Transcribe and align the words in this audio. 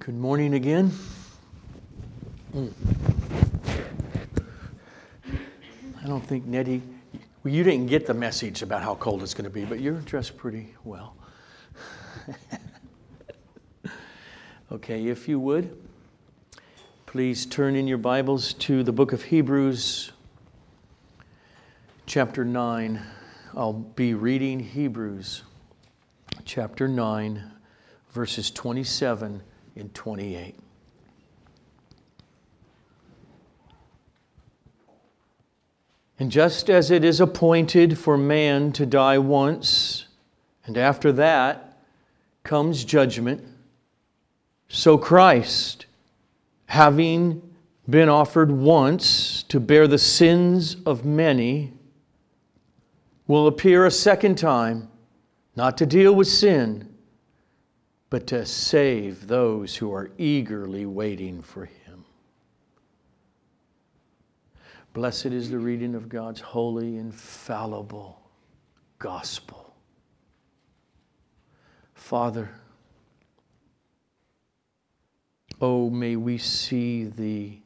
Good 0.00 0.16
morning 0.16 0.54
again. 0.54 0.92
I 2.54 2.70
don't 6.06 6.24
think 6.26 6.46
Nettie, 6.46 6.80
well, 7.44 7.52
you 7.52 7.62
didn't 7.62 7.88
get 7.88 8.06
the 8.06 8.14
message 8.14 8.62
about 8.62 8.82
how 8.82 8.94
cold 8.94 9.22
it's 9.22 9.34
going 9.34 9.44
to 9.44 9.50
be, 9.50 9.66
but 9.66 9.78
you're 9.78 10.00
dressed 10.00 10.38
pretty 10.38 10.74
well. 10.84 11.14
okay, 14.72 15.06
if 15.06 15.28
you 15.28 15.38
would, 15.38 15.76
please 17.04 17.44
turn 17.44 17.76
in 17.76 17.86
your 17.86 17.98
Bibles 17.98 18.54
to 18.54 18.82
the 18.82 18.92
book 18.92 19.12
of 19.12 19.24
Hebrews, 19.24 20.12
chapter 22.06 22.42
9. 22.42 23.02
I'll 23.54 23.74
be 23.74 24.14
reading 24.14 24.60
Hebrews, 24.60 25.42
chapter 26.46 26.88
9, 26.88 27.42
verses 28.12 28.50
27 28.50 29.42
and 29.76 29.92
28. 29.94 30.54
And 36.18 36.30
just 36.30 36.68
as 36.68 36.90
it 36.90 37.02
is 37.02 37.20
appointed 37.20 37.98
for 37.98 38.18
man 38.18 38.72
to 38.72 38.84
die 38.84 39.18
once, 39.18 40.06
and 40.66 40.76
after 40.76 41.12
that 41.12 41.78
comes 42.42 42.84
judgment, 42.84 43.42
so 44.68 44.98
Christ, 44.98 45.86
having 46.66 47.42
been 47.88 48.10
offered 48.10 48.50
once 48.50 49.42
to 49.44 49.58
bear 49.58 49.88
the 49.88 49.98
sins 49.98 50.76
of 50.84 51.04
many, 51.04 51.72
will 53.26 53.46
appear 53.46 53.86
a 53.86 53.90
second 53.90 54.36
time, 54.36 54.88
not 55.56 55.78
to 55.78 55.86
deal 55.86 56.14
with 56.14 56.28
sin 56.28 56.89
but 58.10 58.26
to 58.26 58.44
save 58.44 59.28
those 59.28 59.76
who 59.76 59.94
are 59.94 60.10
eagerly 60.18 60.84
waiting 60.84 61.40
for 61.40 61.64
him. 61.64 62.04
Blessed 64.92 65.26
is 65.26 65.50
the 65.50 65.58
reading 65.58 65.94
of 65.94 66.08
God's 66.08 66.40
holy, 66.40 66.96
infallible 66.96 68.20
gospel. 68.98 69.76
Father, 71.94 72.50
oh, 75.60 75.88
may 75.88 76.16
we 76.16 76.38
see 76.38 77.04
the 77.04 77.60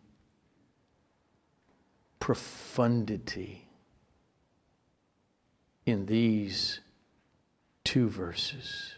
profundity 2.20 3.66
in 5.86 6.04
these 6.04 6.80
two 7.84 8.08
verses. 8.08 8.93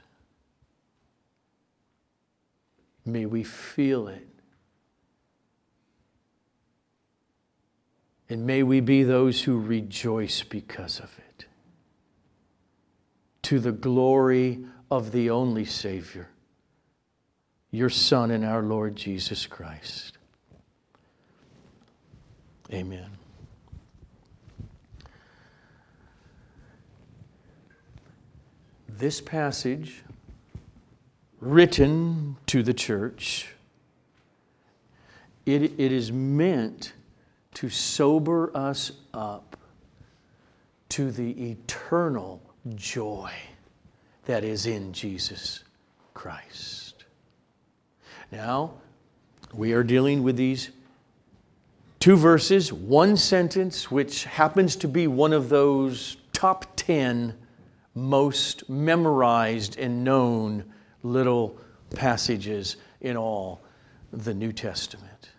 May 3.06 3.24
we 3.24 3.44
feel 3.44 4.08
it. 4.08 4.26
And 8.28 8.44
may 8.44 8.64
we 8.64 8.80
be 8.80 9.04
those 9.04 9.42
who 9.42 9.60
rejoice 9.60 10.42
because 10.42 10.98
of 10.98 11.16
it. 11.18 11.46
To 13.42 13.60
the 13.60 13.70
glory 13.70 14.64
of 14.90 15.12
the 15.12 15.30
only 15.30 15.64
Savior, 15.64 16.28
your 17.70 17.90
Son 17.90 18.32
and 18.32 18.44
our 18.44 18.62
Lord 18.62 18.96
Jesus 18.96 19.46
Christ. 19.46 20.18
Amen. 22.72 23.10
This 28.88 29.20
passage 29.20 30.02
written 31.40 32.36
to 32.46 32.62
the 32.62 32.74
church. 32.74 33.48
It, 35.44 35.62
it 35.78 35.92
is 35.92 36.10
meant 36.10 36.92
to 37.54 37.68
sober 37.68 38.54
us 38.56 38.92
up 39.14 39.56
to 40.90 41.10
the 41.10 41.50
eternal 41.50 42.42
joy 42.74 43.32
that 44.24 44.44
is 44.44 44.66
in 44.66 44.92
Jesus 44.92 45.64
Christ. 46.14 47.04
Now, 48.32 48.74
we 49.54 49.72
are 49.72 49.84
dealing 49.84 50.22
with 50.22 50.36
these 50.36 50.70
two 52.00 52.16
verses, 52.16 52.72
one 52.72 53.16
sentence, 53.16 53.90
which 53.90 54.24
happens 54.24 54.76
to 54.76 54.88
be 54.88 55.06
one 55.06 55.32
of 55.32 55.48
those 55.48 56.16
top 56.32 56.66
10 56.76 57.34
most 57.94 58.68
memorized 58.68 59.78
and 59.78 60.04
known 60.04 60.64
little 61.12 61.58
passages 61.94 62.76
in 63.00 63.16
all 63.16 63.60
the 64.12 64.34
New 64.34 64.52
Testament. 64.52 65.30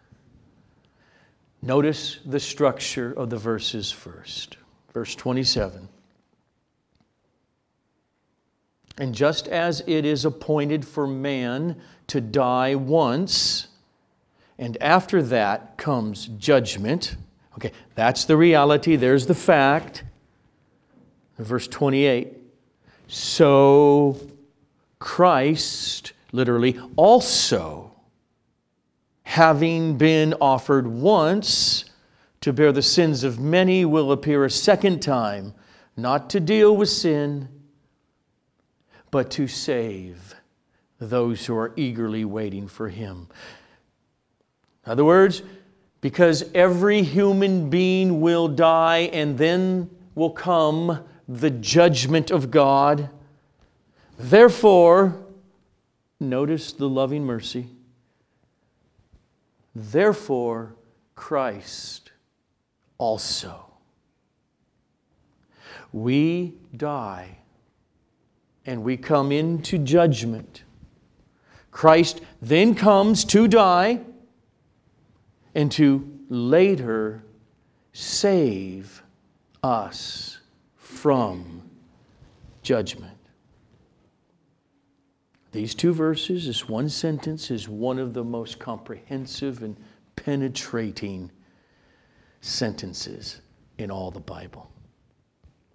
Notice 1.61 2.19
the 2.25 2.39
structure 2.39 3.11
of 3.13 3.29
the 3.29 3.38
verses 3.38 3.91
first. 3.91 4.57
Verse 4.94 5.16
27. 5.16 5.89
And 9.00 9.13
just 9.13 9.47
as 9.47 9.83
it 9.85 10.05
is 10.05 10.25
appointed 10.25 10.85
for 10.85 11.05
man 11.05 11.79
to 12.07 12.22
die 12.22 12.75
once, 12.75 13.67
and 14.57 14.78
after 14.81 15.22
that 15.22 15.78
comes 15.78 16.25
judgment. 16.25 17.16
Okay, 17.55 17.72
that's 17.95 18.25
the 18.25 18.38
reality. 18.38 18.95
There's 18.95 19.28
the 19.28 19.35
fact. 19.35 20.03
Verse 21.38 21.67
28. 21.67 22.34
So 23.07 24.19
Christ, 25.00 26.13
literally, 26.31 26.80
also, 26.96 27.91
having 29.24 29.97
been 29.97 30.34
offered 30.41 30.88
once 30.88 31.85
to 32.41 32.53
bear 32.53 32.72
the 32.72 32.81
sins 32.81 33.24
of 33.24 33.40
many, 33.40 33.85
will 33.85 34.12
appear 34.12 34.46
a 34.46 34.50
second 34.50 35.02
time, 35.02 35.53
not 35.96 36.30
to 36.30 36.40
deal 36.40 36.75
with 36.75 36.90
sin, 36.90 37.50
but 39.12 39.30
to 39.31 39.47
save 39.47 40.35
those 41.00 41.46
who 41.46 41.56
are 41.56 41.74
eagerly 41.75 42.25
waiting 42.25 42.68
for 42.68 42.90
Him. 42.90 43.28
In 44.85 44.91
other 44.91 45.06
words, 45.06 45.41
because 46.02 46.50
every 46.53 47.03
human 47.03 47.69
being 47.69 48.22
will 48.22 48.47
die 48.47 49.09
and 49.14 49.38
then 49.38 49.90
will 50.16 50.29
come 50.29 51.03
the 51.28 51.50
judgment 51.50 52.31
of 52.31 52.50
God 52.50 53.09
Therefore, 54.17 55.16
notice 56.19 56.73
the 56.73 56.89
loving 56.89 57.23
mercy. 57.23 57.67
Therefore, 59.75 60.75
Christ 61.16 62.11
also. 62.97 63.66
We 65.94 66.55
die 66.75 67.38
and 68.66 68.83
we 68.83 68.97
come 68.97 69.31
into 69.31 69.78
judgment. 69.78 70.63
Christ 71.72 72.22
then 72.41 72.75
comes 72.75 73.23
to 73.25 73.47
die 73.47 74.01
and 75.53 75.72
to 75.73 76.19
later 76.28 77.23
save 77.94 79.03
us 79.63 80.39
from 80.75 81.69
judgment. 82.61 83.16
These 85.52 85.75
two 85.75 85.94
verses, 85.94 86.47
this 86.47 86.68
one 86.68 86.90
sentence, 86.90 87.50
is 87.50 87.69
one 87.69 88.00
of 88.00 88.13
the 88.13 88.24
most 88.24 88.59
comprehensive 88.59 89.63
and 89.63 89.78
penetrating 90.16 91.31
sentences 92.41 93.41
in 93.78 93.90
all 93.90 94.12
the 94.12 94.19
Bible. 94.19 94.69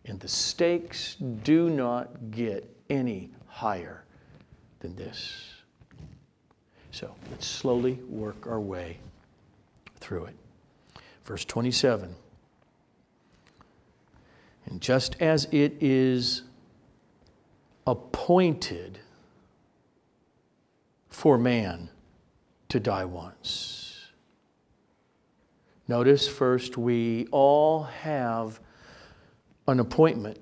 And 0.05 0.21
the 0.21 0.28
stakes 0.28 1.16
do 1.43 1.71
not 1.71 2.31
get 2.31 2.69
any 2.91 3.31
higher 3.47 4.05
than 4.81 4.94
this. 4.97 5.53
So 6.91 7.15
let's 7.30 7.47
slowly 7.47 7.95
work 8.09 8.47
our 8.47 8.60
way 8.60 8.98
through 10.01 10.27
it. 10.27 10.36
Verse 11.25 11.45
27. 11.45 12.15
And 14.66 14.80
just 14.80 15.16
as 15.21 15.47
it 15.51 15.75
is 15.80 16.42
appointed 17.86 18.98
for 21.12 21.36
man 21.38 21.91
to 22.68 22.80
die 22.80 23.04
once. 23.04 24.09
Notice 25.86 26.26
first, 26.26 26.78
we 26.78 27.26
all 27.30 27.82
have 27.82 28.59
an 29.68 29.78
appointment. 29.78 30.38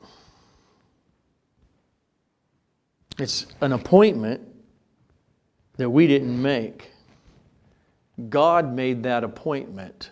It's 3.19 3.47
an 3.61 3.73
appointment 3.73 4.41
that 5.77 5.91
we 5.91 6.07
didn't 6.07 6.41
make. 6.41 6.93
God 8.29 8.73
made 8.73 9.03
that 9.03 9.25
appointment 9.25 10.11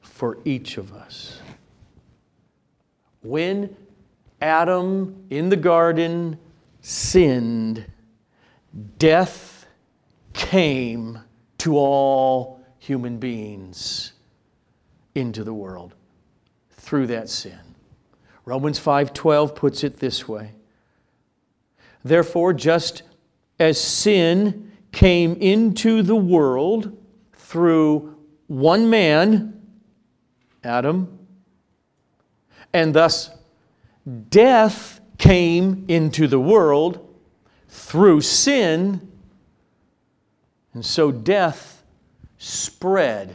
for 0.00 0.38
each 0.44 0.78
of 0.78 0.92
us. 0.92 1.40
When 3.22 3.74
Adam 4.40 5.24
in 5.30 5.48
the 5.48 5.56
garden 5.56 6.38
sinned, 6.80 7.84
death 8.98 9.55
came 10.36 11.18
to 11.58 11.76
all 11.78 12.60
human 12.78 13.18
beings 13.18 14.12
into 15.14 15.42
the 15.42 15.54
world 15.54 15.94
through 16.70 17.06
that 17.06 17.28
sin. 17.28 17.58
Romans 18.44 18.78
5:12 18.78 19.54
puts 19.54 19.82
it 19.82 19.98
this 19.98 20.28
way. 20.28 20.52
Therefore 22.04 22.52
just 22.52 23.02
as 23.58 23.80
sin 23.80 24.70
came 24.92 25.34
into 25.36 26.02
the 26.02 26.14
world 26.14 26.96
through 27.32 28.16
one 28.46 28.88
man, 28.90 29.60
Adam, 30.62 31.18
and 32.74 32.94
thus 32.94 33.30
death 34.28 35.00
came 35.16 35.86
into 35.88 36.28
the 36.28 36.38
world 36.38 37.02
through 37.68 38.20
sin, 38.20 39.10
and 40.76 40.84
so 40.84 41.10
death 41.10 41.82
spread 42.36 43.34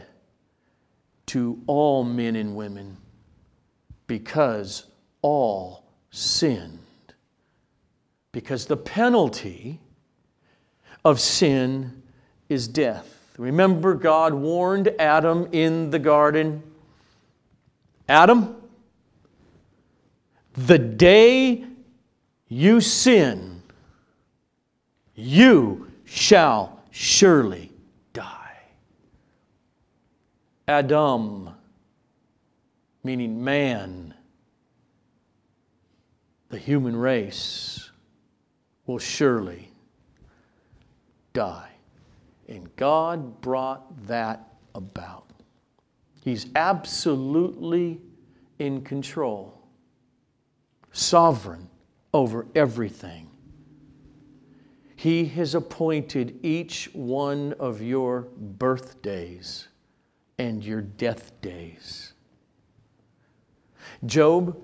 to 1.26 1.60
all 1.66 2.04
men 2.04 2.36
and 2.36 2.54
women 2.54 2.96
because 4.06 4.84
all 5.22 5.82
sinned. 6.12 6.78
Because 8.30 8.66
the 8.66 8.76
penalty 8.76 9.80
of 11.04 11.18
sin 11.18 12.04
is 12.48 12.68
death. 12.68 13.34
Remember, 13.36 13.94
God 13.94 14.34
warned 14.34 14.94
Adam 15.00 15.48
in 15.50 15.90
the 15.90 15.98
garden 15.98 16.62
Adam, 18.08 18.54
the 20.52 20.78
day 20.78 21.64
you 22.46 22.80
sin, 22.80 23.64
you 25.16 25.90
shall 26.04 26.81
surely 26.92 27.72
die. 28.12 28.58
Adam, 30.68 31.50
meaning 33.02 33.42
man, 33.42 34.14
the 36.50 36.58
human 36.58 36.94
race, 36.94 37.90
will 38.86 38.98
surely 38.98 39.72
die. 41.32 41.70
And 42.46 42.74
God 42.76 43.40
brought 43.40 44.06
that 44.06 44.46
about. 44.74 45.30
He's 46.22 46.46
absolutely 46.54 48.00
in 48.58 48.82
control, 48.82 49.58
sovereign 50.92 51.68
over 52.12 52.46
everything. 52.54 53.31
He 55.02 55.24
has 55.24 55.56
appointed 55.56 56.38
each 56.44 56.88
one 56.92 57.54
of 57.54 57.82
your 57.82 58.28
birthdays 58.38 59.66
and 60.38 60.64
your 60.64 60.80
death 60.80 61.32
days. 61.40 62.12
Job 64.06 64.56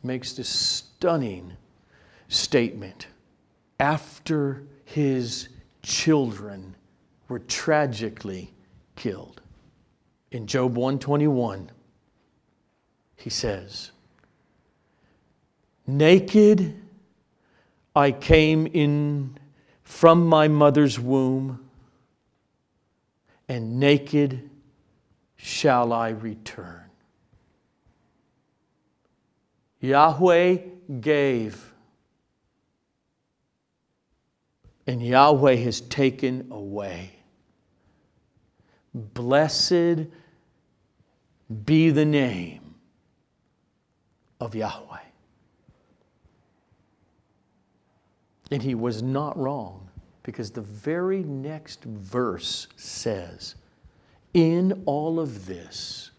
makes 0.00 0.34
this 0.34 0.48
stunning 0.48 1.56
statement 2.28 3.08
after 3.80 4.62
his 4.84 5.48
children 5.82 6.76
were 7.26 7.40
tragically 7.40 8.54
killed. 8.94 9.42
In 10.30 10.46
Job 10.46 10.76
121, 10.76 11.72
he 13.16 13.28
says, 13.28 13.90
Naked 15.84 16.80
I 17.96 18.12
came 18.12 18.68
in 18.68 19.36
from 19.84 20.26
my 20.26 20.48
mother's 20.48 20.98
womb, 20.98 21.60
and 23.48 23.78
naked 23.78 24.50
shall 25.36 25.92
I 25.92 26.08
return. 26.08 26.80
Yahweh 29.80 30.56
gave, 31.00 31.72
and 34.86 35.06
Yahweh 35.06 35.56
has 35.56 35.82
taken 35.82 36.48
away. 36.50 37.10
Blessed 38.94 40.06
be 41.64 41.90
the 41.90 42.04
name 42.06 42.74
of 44.40 44.54
Yahweh. 44.54 45.03
And 48.50 48.62
he 48.62 48.74
was 48.74 49.02
not 49.02 49.38
wrong 49.38 49.88
because 50.22 50.50
the 50.50 50.60
very 50.60 51.22
next 51.22 51.84
verse 51.84 52.66
says, 52.76 53.54
In 54.32 54.82
all 54.86 55.20
of 55.20 55.46
this, 55.46 56.10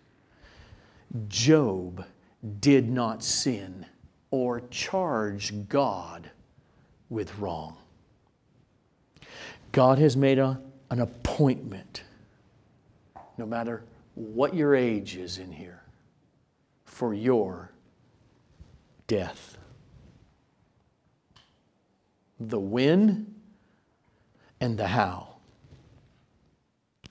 Job 1.27 2.05
did 2.59 2.89
not 2.89 3.23
sin 3.23 3.85
or 4.31 4.61
charge 4.69 5.53
God 5.67 6.29
with 7.09 7.37
wrong. 7.39 7.77
God 9.71 9.99
has 9.99 10.15
made 10.15 10.39
a, 10.39 10.59
an 10.89 11.01
appointment, 11.01 12.03
no 13.37 13.45
matter 13.45 13.83
what 14.15 14.53
your 14.53 14.75
age 14.75 15.17
is 15.17 15.37
in 15.37 15.51
here, 15.51 15.81
for 16.85 17.13
your 17.13 17.71
death. 19.07 19.57
The 22.39 22.59
when 22.59 23.33
and 24.59 24.77
the 24.77 24.87
how. 24.87 25.35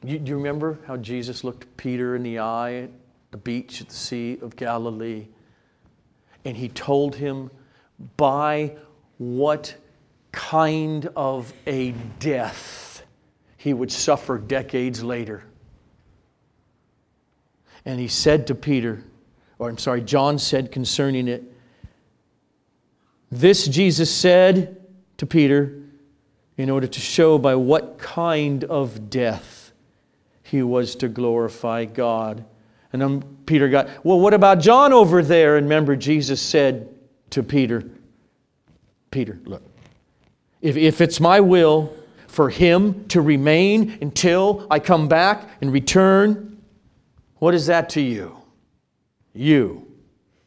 You, 0.04 0.18
do 0.18 0.30
you 0.30 0.36
remember 0.36 0.78
how 0.86 0.96
Jesus 0.98 1.44
looked 1.44 1.76
Peter 1.76 2.14
in 2.14 2.22
the 2.22 2.38
eye 2.38 2.74
at 2.74 2.90
the 3.30 3.38
beach 3.38 3.80
at 3.80 3.88
the 3.88 3.94
Sea 3.94 4.38
of 4.42 4.54
Galilee? 4.54 5.28
And 6.44 6.56
he 6.56 6.68
told 6.68 7.14
him 7.14 7.50
by 8.16 8.76
what 9.16 9.74
kind 10.30 11.08
of 11.16 11.52
a 11.66 11.92
death 12.18 13.02
he 13.56 13.72
would 13.72 13.90
suffer 13.90 14.36
decades 14.36 15.02
later. 15.02 15.44
And 17.86 17.98
he 17.98 18.08
said 18.08 18.46
to 18.48 18.54
Peter, 18.54 19.02
or 19.58 19.70
I'm 19.70 19.78
sorry, 19.78 20.02
John 20.02 20.38
said 20.38 20.70
concerning 20.70 21.28
it, 21.28 21.44
this 23.30 23.66
Jesus 23.66 24.14
said 24.14 24.83
to 25.16 25.26
Peter 25.26 25.80
in 26.56 26.70
order 26.70 26.86
to 26.86 27.00
show 27.00 27.38
by 27.38 27.54
what 27.54 27.98
kind 27.98 28.64
of 28.64 29.10
death 29.10 29.72
he 30.42 30.62
was 30.62 30.94
to 30.96 31.08
glorify 31.08 31.84
God. 31.84 32.44
And 32.92 33.02
then 33.02 33.22
Peter 33.46 33.68
got, 33.68 33.88
well, 34.04 34.20
what 34.20 34.34
about 34.34 34.60
John 34.60 34.92
over 34.92 35.22
there? 35.22 35.56
And 35.56 35.66
remember, 35.66 35.96
Jesus 35.96 36.40
said 36.40 36.88
to 37.30 37.42
Peter, 37.42 37.82
Peter, 39.10 39.40
look, 39.44 39.62
if, 40.60 40.76
if 40.76 41.00
it's 41.00 41.18
my 41.18 41.40
will 41.40 41.94
for 42.28 42.50
him 42.50 43.06
to 43.08 43.20
remain 43.20 43.98
until 44.00 44.66
I 44.70 44.78
come 44.78 45.08
back 45.08 45.48
and 45.60 45.72
return, 45.72 46.62
what 47.36 47.54
is 47.54 47.66
that 47.66 47.90
to 47.90 48.00
you? 48.00 48.36
You 49.32 49.90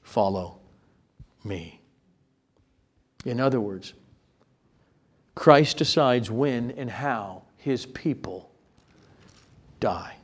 follow 0.01 0.59
me. 1.43 1.81
In 3.25 3.39
other 3.39 3.59
words, 3.59 3.93
Christ 5.37 5.77
decides 5.77 6.31
when 6.31 6.71
and 6.71 6.89
how 6.89 7.43
his 7.57 7.85
people 7.85 8.49
die. 9.79 10.15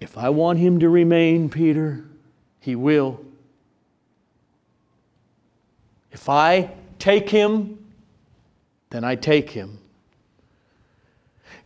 If 0.00 0.18
I 0.18 0.30
want 0.30 0.58
him 0.58 0.80
to 0.80 0.88
remain, 0.88 1.48
Peter, 1.48 2.04
he 2.58 2.74
will. 2.74 3.24
If 6.10 6.28
I 6.28 6.72
take 6.98 7.30
him, 7.30 7.78
then 8.90 9.04
I 9.04 9.14
take 9.14 9.50
him. 9.50 9.78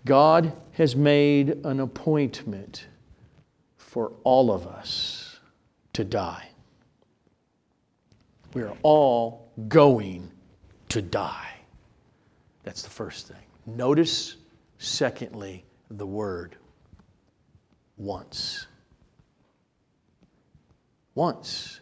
God 0.05 0.53
has 0.73 0.95
made 0.95 1.65
an 1.65 1.81
appointment 1.81 2.89
for 3.79 4.13
all 4.23 4.53
of 4.53 4.67
us 4.67 5.41
to 5.95 6.05
die. 6.05 6.51
We 8.53 8.61
are 8.61 8.77
all 8.83 9.51
going 9.67 10.31
to 10.89 11.03
die. 11.03 11.55
That's 12.63 12.83
the 12.83 12.91
first 12.91 13.29
thing. 13.29 13.37
Notice, 13.67 14.37
secondly, 14.79 15.65
the 15.91 16.07
word 16.07 16.57
once. 17.97 18.67
Once. 21.15 21.81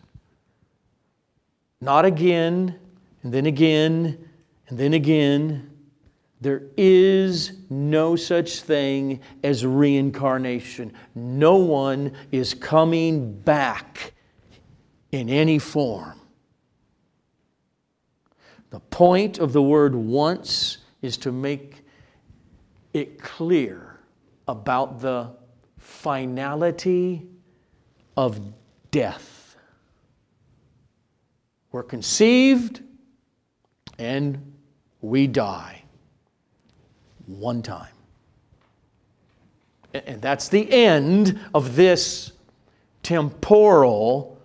Not 1.80 2.04
again, 2.04 2.78
and 3.22 3.32
then 3.32 3.46
again, 3.46 4.28
and 4.68 4.78
then 4.78 4.94
again. 4.94 5.70
There 6.40 6.64
is 6.76 7.52
no 7.70 8.16
such 8.16 8.60
thing 8.60 9.20
as 9.42 9.64
reincarnation. 9.64 10.92
No 11.14 11.56
one 11.56 12.12
is 12.32 12.52
coming 12.52 13.32
back 13.40 14.12
in 15.10 15.30
any 15.30 15.58
form. 15.58 16.20
The 18.74 18.80
point 18.80 19.38
of 19.38 19.52
the 19.52 19.62
word 19.62 19.94
once 19.94 20.78
is 21.00 21.16
to 21.18 21.30
make 21.30 21.86
it 22.92 23.22
clear 23.22 24.00
about 24.48 24.98
the 24.98 25.30
finality 25.78 27.22
of 28.16 28.40
death. 28.90 29.54
We're 31.70 31.84
conceived 31.84 32.82
and 33.96 34.54
we 35.00 35.28
die 35.28 35.84
one 37.26 37.62
time. 37.62 37.94
And 39.92 40.20
that's 40.20 40.48
the 40.48 40.68
end 40.72 41.38
of 41.54 41.76
this 41.76 42.32
temporal, 43.04 44.36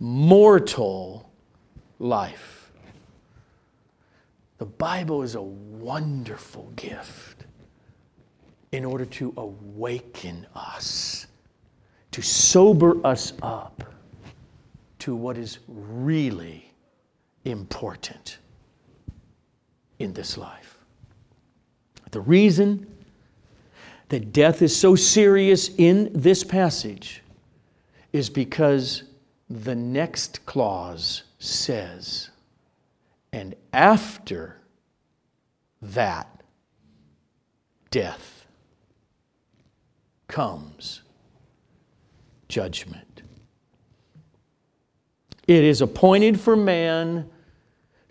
mortal 0.00 1.30
life. 1.98 2.53
The 4.64 4.70
Bible 4.70 5.22
is 5.22 5.34
a 5.34 5.42
wonderful 5.42 6.72
gift 6.74 7.44
in 8.72 8.86
order 8.86 9.04
to 9.04 9.34
awaken 9.36 10.46
us, 10.54 11.26
to 12.12 12.22
sober 12.22 13.06
us 13.06 13.34
up 13.42 13.92
to 15.00 15.14
what 15.14 15.36
is 15.36 15.58
really 15.68 16.72
important 17.44 18.38
in 19.98 20.14
this 20.14 20.38
life. 20.38 20.78
The 22.12 22.22
reason 22.22 22.86
that 24.08 24.32
death 24.32 24.62
is 24.62 24.74
so 24.74 24.96
serious 24.96 25.68
in 25.76 26.10
this 26.14 26.42
passage 26.42 27.22
is 28.14 28.30
because 28.30 29.02
the 29.50 29.74
next 29.74 30.46
clause 30.46 31.24
says, 31.38 32.30
and 33.34 33.56
after 33.72 34.60
that 35.82 36.44
death 37.90 38.46
comes 40.28 41.02
judgment. 42.48 43.22
It 45.48 45.64
is 45.64 45.80
appointed 45.80 46.38
for 46.38 46.54
man 46.54 47.28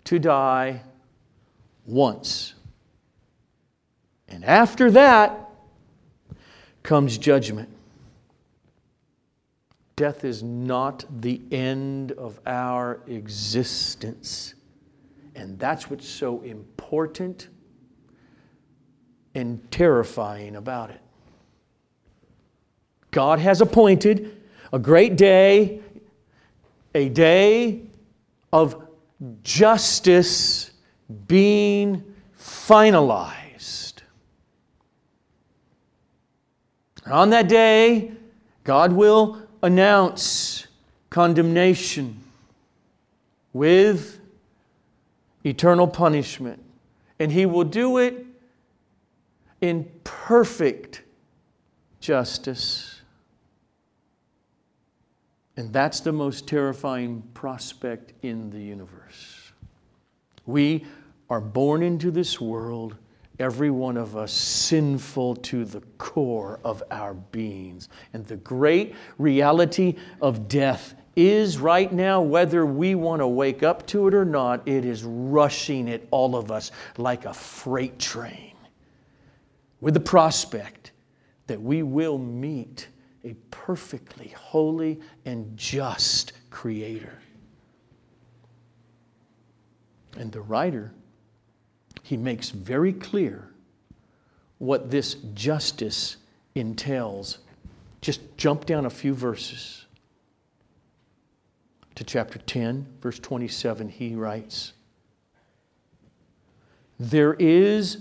to 0.04 0.18
die 0.18 0.82
once. 1.86 2.52
And 4.28 4.44
after 4.44 4.90
that, 4.90 5.48
comes 6.82 7.16
judgment. 7.16 7.70
Death 9.96 10.22
is 10.22 10.42
not 10.42 11.06
the 11.22 11.40
end 11.50 12.12
of 12.12 12.38
our 12.44 13.00
existence. 13.06 14.54
And 15.34 15.58
that's 15.58 15.90
what's 15.90 16.08
so 16.08 16.40
important 16.42 17.48
and 19.34 19.70
terrifying 19.70 20.56
about 20.56 20.90
it. 20.90 21.00
God 23.10 23.38
has 23.38 23.60
appointed 23.60 24.42
a 24.72 24.78
great 24.78 25.16
day, 25.16 25.80
a 26.94 27.08
day 27.08 27.82
of 28.52 28.88
justice 29.42 30.70
being 31.26 32.14
finalized. 32.38 34.02
And 37.04 37.12
On 37.12 37.30
that 37.30 37.48
day, 37.48 38.12
God 38.64 38.92
will 38.92 39.42
announce 39.62 40.66
condemnation 41.10 42.20
with 43.52 44.20
eternal 45.44 45.86
punishment. 45.86 46.62
And 47.18 47.30
He 47.30 47.46
will 47.46 47.64
do 47.64 47.98
it 47.98 48.26
in 49.60 49.90
perfect 50.02 51.02
justice. 52.00 53.00
And 55.56 55.72
that's 55.72 56.00
the 56.00 56.12
most 56.12 56.48
terrifying 56.48 57.22
prospect 57.34 58.12
in 58.22 58.50
the 58.50 58.60
universe. 58.60 59.52
We 60.46 60.84
are 61.30 61.40
born 61.40 61.82
into 61.82 62.10
this 62.10 62.40
world 62.40 62.96
every 63.38 63.70
one 63.70 63.96
of 63.96 64.16
us 64.16 64.32
sinful 64.32 65.36
to 65.36 65.64
the 65.64 65.80
core 65.98 66.60
of 66.64 66.82
our 66.90 67.14
beings. 67.14 67.88
And 68.12 68.24
the 68.26 68.36
great 68.36 68.94
reality 69.18 69.96
of 70.20 70.48
death 70.48 70.94
is 71.16 71.58
right 71.58 71.92
now, 71.92 72.20
whether 72.20 72.66
we 72.66 72.94
want 72.94 73.20
to 73.20 73.26
wake 73.26 73.62
up 73.62 73.86
to 73.88 74.08
it 74.08 74.14
or 74.14 74.24
not, 74.24 74.66
it 74.66 74.84
is 74.84 75.04
rushing 75.04 75.88
at 75.90 76.02
all 76.10 76.36
of 76.36 76.50
us 76.50 76.72
like 76.96 77.24
a 77.24 77.34
freight 77.34 77.98
train 77.98 78.54
with 79.80 79.94
the 79.94 80.00
prospect 80.00 80.92
that 81.46 81.60
we 81.60 81.82
will 81.82 82.18
meet 82.18 82.88
a 83.24 83.34
perfectly 83.50 84.34
holy 84.36 85.00
and 85.24 85.56
just 85.56 86.32
Creator. 86.50 87.18
And 90.16 90.30
the 90.30 90.40
writer 90.40 90.92
he 92.02 92.16
makes 92.18 92.50
very 92.50 92.92
clear 92.92 93.48
what 94.58 94.90
this 94.90 95.14
justice 95.34 96.18
entails. 96.54 97.38
Just 98.02 98.20
jump 98.36 98.66
down 98.66 98.84
a 98.84 98.90
few 98.90 99.14
verses 99.14 99.83
to 101.94 102.04
chapter 102.04 102.38
10, 102.38 102.86
verse 103.00 103.18
27. 103.18 103.88
He 103.88 104.14
writes, 104.14 104.72
There 106.98 107.34
is 107.34 107.98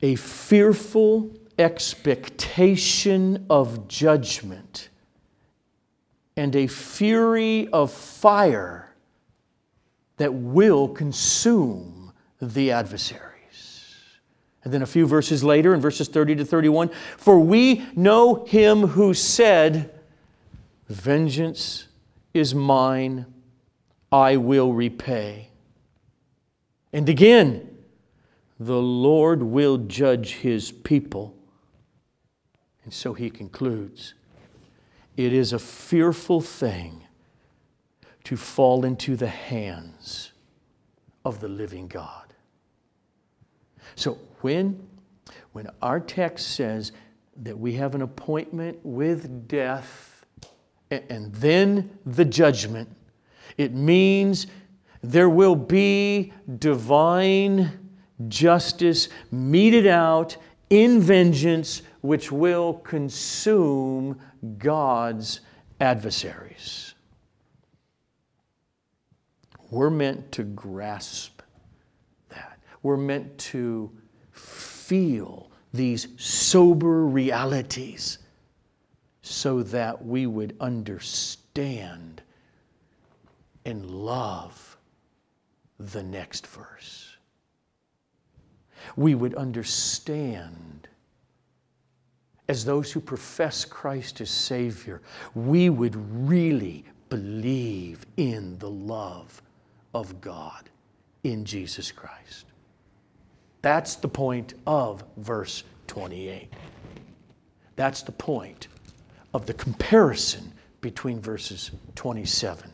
a 0.00 0.14
fearful 0.14 1.30
expectation 1.58 3.46
of 3.50 3.88
judgment 3.88 4.90
and 6.36 6.54
a 6.54 6.68
fury 6.68 7.68
of 7.72 7.92
fire 7.92 8.94
that 10.18 10.32
will 10.32 10.88
consume 10.88 12.12
the 12.40 12.70
adversaries. 12.70 13.24
And 14.62 14.72
then 14.72 14.82
a 14.82 14.86
few 14.86 15.06
verses 15.06 15.42
later, 15.42 15.74
in 15.74 15.80
verses 15.80 16.06
30 16.08 16.36
to 16.36 16.44
31, 16.44 16.90
for 17.16 17.40
we 17.40 17.86
know 17.96 18.44
him 18.44 18.88
who 18.88 19.14
said, 19.14 19.90
Vengeance 20.88 21.87
is 22.38 22.54
mine, 22.54 23.26
I 24.10 24.36
will 24.36 24.72
repay. 24.72 25.50
And 26.92 27.08
again, 27.08 27.68
the 28.58 28.80
Lord 28.80 29.42
will 29.42 29.78
judge 29.78 30.36
his 30.36 30.72
people. 30.72 31.36
And 32.84 32.92
so 32.92 33.12
he 33.12 33.28
concludes 33.28 34.14
it 35.16 35.32
is 35.32 35.52
a 35.52 35.58
fearful 35.58 36.40
thing 36.40 37.04
to 38.24 38.36
fall 38.36 38.84
into 38.84 39.16
the 39.16 39.28
hands 39.28 40.32
of 41.24 41.40
the 41.40 41.48
living 41.48 41.88
God. 41.88 42.34
So 43.94 44.18
when, 44.40 44.86
when 45.52 45.68
our 45.82 45.98
text 46.00 46.48
says 46.54 46.92
that 47.36 47.58
we 47.58 47.74
have 47.74 47.94
an 47.94 48.02
appointment 48.02 48.78
with 48.82 49.48
death 49.48 50.17
and 50.90 51.34
then 51.34 51.98
the 52.06 52.24
judgment, 52.24 52.88
it 53.56 53.74
means 53.74 54.46
there 55.02 55.28
will 55.28 55.56
be 55.56 56.32
divine 56.58 57.90
justice 58.28 59.08
meted 59.30 59.86
out 59.86 60.36
in 60.70 61.00
vengeance, 61.00 61.82
which 62.00 62.32
will 62.32 62.74
consume 62.74 64.18
God's 64.58 65.40
adversaries. 65.80 66.94
We're 69.70 69.90
meant 69.90 70.32
to 70.32 70.44
grasp 70.44 71.42
that. 72.30 72.58
we're 72.82 72.96
meant 72.96 73.36
to 73.38 73.90
feel 74.32 75.50
these 75.74 76.08
sober 76.16 77.04
realities 77.04 78.18
so 79.28 79.62
that 79.62 80.04
we 80.04 80.26
would 80.26 80.56
understand 80.60 82.22
and 83.64 83.84
love 83.90 84.76
the 85.78 86.02
next 86.02 86.46
verse. 86.46 87.16
We 88.96 89.14
would 89.14 89.34
understand 89.34 90.88
as 92.48 92.64
those 92.64 92.90
who 92.90 93.00
profess 93.00 93.66
Christ 93.66 94.22
as 94.22 94.30
Savior, 94.30 95.02
we 95.34 95.68
would 95.68 95.94
really 96.26 96.86
believe 97.10 98.06
in 98.16 98.58
the 98.58 98.70
love 98.70 99.42
of 99.92 100.20
God 100.22 100.70
in 101.24 101.44
Jesus 101.44 101.92
Christ. 101.92 102.46
That's 103.60 103.96
the 103.96 104.08
point 104.08 104.54
of 104.66 105.04
verse 105.18 105.64
28. 105.88 106.50
That's 107.76 108.02
the 108.02 108.12
point 108.12 108.68
of 109.34 109.46
the 109.46 109.54
comparison 109.54 110.52
between 110.80 111.20
verses 111.20 111.70
27 111.94 112.70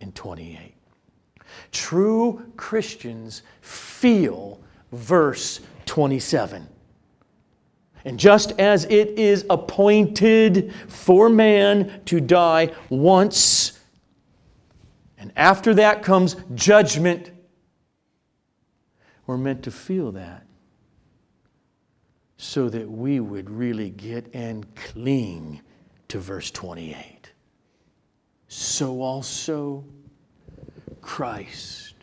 and 0.00 0.14
28. 0.14 0.74
True 1.72 2.44
Christians 2.56 3.42
feel 3.60 4.60
verse 4.92 5.60
27. 5.86 6.68
And 8.04 8.18
just 8.18 8.52
as 8.58 8.84
it 8.84 9.18
is 9.18 9.44
appointed 9.50 10.72
for 10.88 11.28
man 11.28 12.02
to 12.06 12.20
die 12.20 12.72
once, 12.88 13.78
and 15.18 15.32
after 15.36 15.74
that 15.74 16.02
comes 16.02 16.36
judgment, 16.54 17.30
we're 19.26 19.36
meant 19.36 19.62
to 19.64 19.70
feel 19.70 20.12
that 20.12 20.46
so 22.38 22.70
that 22.70 22.90
we 22.90 23.20
would 23.20 23.50
really 23.50 23.90
get 23.90 24.34
and 24.34 24.74
cling 24.74 25.60
to 26.10 26.18
verse 26.18 26.50
28. 26.50 27.30
So 28.48 29.00
also 29.00 29.84
Christ, 31.00 31.94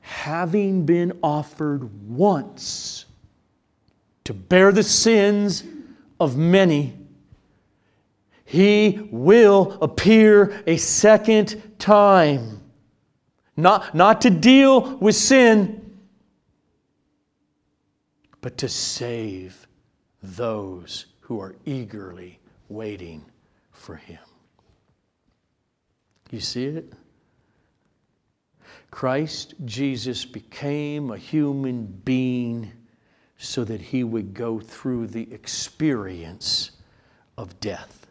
having 0.00 0.84
been 0.84 1.18
offered 1.22 2.08
once 2.08 3.06
to 4.24 4.34
bear 4.34 4.70
the 4.70 4.82
sins 4.82 5.64
of 6.20 6.36
many, 6.36 6.94
he 8.44 9.08
will 9.10 9.78
appear 9.80 10.62
a 10.66 10.76
second 10.76 11.78
time. 11.78 12.60
Not, 13.56 13.94
not 13.94 14.20
to 14.22 14.30
deal 14.30 14.96
with 14.98 15.14
sin, 15.14 15.98
but 18.40 18.58
to 18.58 18.68
save 18.68 19.66
those 20.22 21.06
who 21.24 21.40
are 21.40 21.54
eagerly 21.64 22.38
waiting 22.68 23.24
for 23.72 23.96
him. 23.96 24.18
You 26.30 26.40
see 26.40 26.66
it? 26.66 26.92
Christ 28.90 29.54
Jesus 29.64 30.26
became 30.26 31.10
a 31.10 31.16
human 31.16 31.86
being 32.04 32.70
so 33.38 33.64
that 33.64 33.80
he 33.80 34.04
would 34.04 34.34
go 34.34 34.60
through 34.60 35.06
the 35.06 35.32
experience 35.32 36.72
of 37.38 37.58
death. 37.58 38.06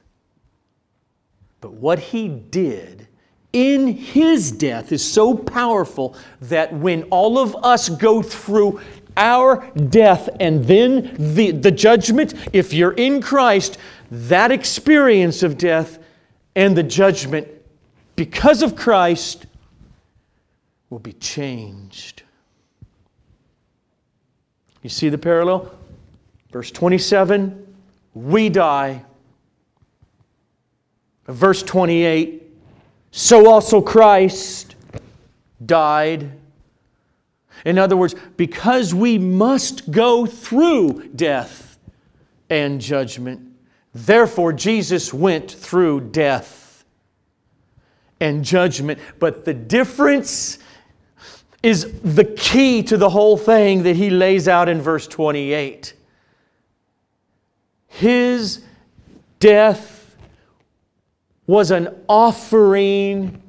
But 1.62 1.74
what 1.74 2.00
he 2.00 2.28
did 2.28 3.08
in 3.54 3.90
his 3.90 4.52
death 4.52 4.92
is 4.92 5.06
so 5.06 5.36
powerful 5.36 6.18
that 6.42 6.74
when 6.74 7.04
all 7.04 7.38
of 7.38 7.56
us 7.64 7.90
go 7.90 8.24
through 8.24 8.82
our 9.18 9.70
death 9.90 10.30
and 10.40 10.66
then 10.66 11.16
the, 11.18 11.52
the 11.52 11.72
judgment, 11.72 12.34
if 12.54 12.74
you're 12.74 12.94
in 12.94 13.22
Christ, 13.22 13.78
that 14.12 14.52
experience 14.52 15.44
of 15.44 15.58
death 15.58 16.00
and 16.56 16.76
the 16.76 16.84
judgment 16.84 17.48
because 18.16 18.62
of 18.62 18.76
Christ 18.76 19.46
will 20.90 21.00
be 21.00 21.14
changed. 21.14 22.24
You 24.82 24.90
see 24.90 25.10
the 25.10 25.18
parallel? 25.18 25.74
Verse 26.52 26.70
27 26.72 27.60
we 28.14 28.50
die. 28.50 29.04
Verse 31.28 31.64
28 31.64 32.44
so 33.16 33.48
also 33.48 33.80
Christ 33.80 34.76
died 35.64 36.32
in 37.66 37.78
other 37.78 37.96
words, 37.96 38.16
because 38.38 38.94
we 38.94 39.18
must 39.18 39.92
go 39.92 40.26
through 40.26 41.10
death 41.16 41.78
and 42.50 42.82
judgment, 42.82 43.42
therefore 43.94 44.54
Jesus 44.54 45.14
went 45.14 45.50
through 45.50 46.02
death 46.02 46.84
and 48.20 48.44
judgment. 48.44 49.00
But 49.20 49.46
the 49.46 49.54
difference 49.54 50.60
is 51.62 51.94
the 52.02 52.26
key 52.26 52.84
to 52.84 52.98
the 52.98 53.10
whole 53.10 53.38
thing 53.38 53.84
that 53.84 53.96
he 53.96 54.10
lays 54.10 54.48
out 54.48 54.68
in 54.68 54.82
verse 54.82 55.08
28. 55.08 55.94
His 57.88 58.64
death 59.40 60.16
was 61.48 61.72
an 61.72 61.90
offering 62.08 63.42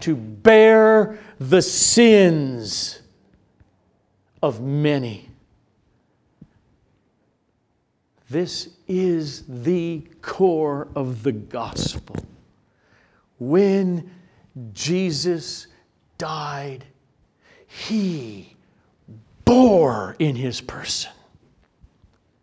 to 0.00 0.16
bear 0.16 1.18
the 1.38 1.62
sins 1.62 2.99
of 4.42 4.60
many. 4.60 5.28
This 8.28 8.68
is 8.86 9.44
the 9.48 10.04
core 10.22 10.88
of 10.94 11.22
the 11.22 11.32
gospel. 11.32 12.16
When 13.38 14.10
Jesus 14.72 15.66
died, 16.16 16.84
he 17.66 18.56
bore 19.44 20.14
in 20.18 20.36
his 20.36 20.60
person 20.60 21.10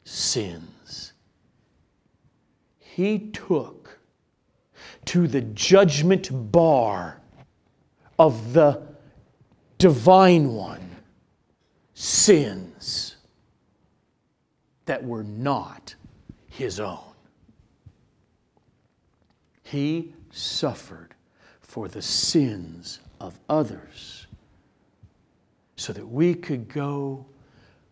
sins. 0.03 1.13
He 2.79 3.19
took 3.19 3.99
to 5.05 5.27
the 5.27 5.41
judgment 5.41 6.29
bar 6.51 7.21
of 8.19 8.53
the 8.53 8.81
divine 9.77 10.49
one 10.53 10.96
sins 11.99 13.15
that 14.86 15.03
were 15.03 15.23
not 15.23 15.95
his 16.45 16.79
own. 16.79 16.99
He 19.63 20.13
suffered 20.29 21.15
for 21.60 21.88
the 21.88 22.03
sins 22.03 22.99
of 23.19 23.39
others 23.49 24.27
so 25.75 25.91
that 25.91 26.07
we 26.07 26.36
could 26.36 26.69
go 26.69 27.25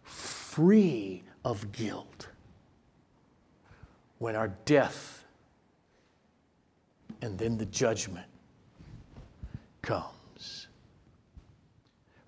free 0.03 1.23
of 1.43 1.71
guilt 1.71 2.27
when 4.19 4.35
our 4.35 4.49
death 4.65 5.25
and 7.23 7.39
then 7.39 7.57
the 7.57 7.65
judgment 7.65 8.27
come. 9.81 10.14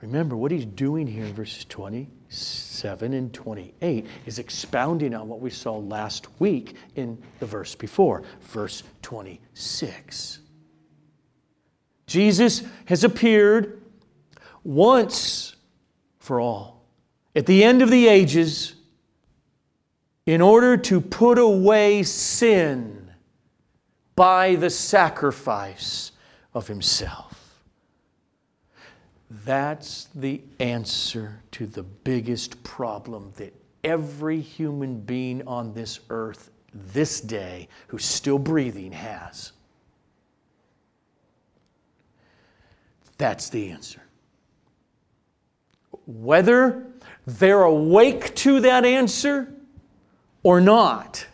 Remember, 0.01 0.37
what 0.37 0.51
he's 0.51 0.65
doing 0.65 1.07
here 1.07 1.25
in 1.25 1.33
verses 1.33 1.65
27 1.65 3.13
and 3.13 3.33
28 3.33 4.05
is 4.27 4.37
expounding 4.37 5.15
on 5.15 5.27
what 5.27 5.41
we 5.41 5.49
saw 5.49 5.77
last 5.77 6.27
week 6.39 6.75
in 6.95 7.17
the 7.39 7.47
verse 7.47 7.73
before, 7.73 8.21
verse 8.41 8.83
26. 9.01 10.39
Jesus 12.05 12.63
has 12.85 13.03
appeared 13.03 13.81
once 14.63 15.55
for 16.19 16.39
all 16.39 16.83
at 17.35 17.47
the 17.47 17.63
end 17.63 17.81
of 17.81 17.89
the 17.89 18.07
ages 18.07 18.75
in 20.27 20.41
order 20.41 20.77
to 20.77 21.01
put 21.01 21.39
away 21.39 22.03
sin 22.03 23.09
by 24.15 24.55
the 24.55 24.69
sacrifice 24.69 26.11
of 26.53 26.67
himself. 26.67 27.26
That's 29.29 30.07
the 30.15 30.41
answer 30.59 31.41
to 31.51 31.67
the 31.67 31.83
biggest 31.83 32.63
problem 32.63 33.33
that 33.37 33.53
every 33.83 34.39
human 34.39 34.99
being 35.01 35.45
on 35.47 35.73
this 35.73 35.99
earth 36.09 36.49
this 36.73 37.19
day 37.19 37.67
who's 37.87 38.05
still 38.05 38.39
breathing 38.39 38.91
has. 38.91 39.51
That's 43.17 43.49
the 43.49 43.71
answer. 43.71 44.01
Whether 46.05 46.85
they're 47.25 47.63
awake 47.63 48.35
to 48.35 48.61
that 48.61 48.85
answer 48.85 49.51
or 50.43 50.61
not. 50.61 51.27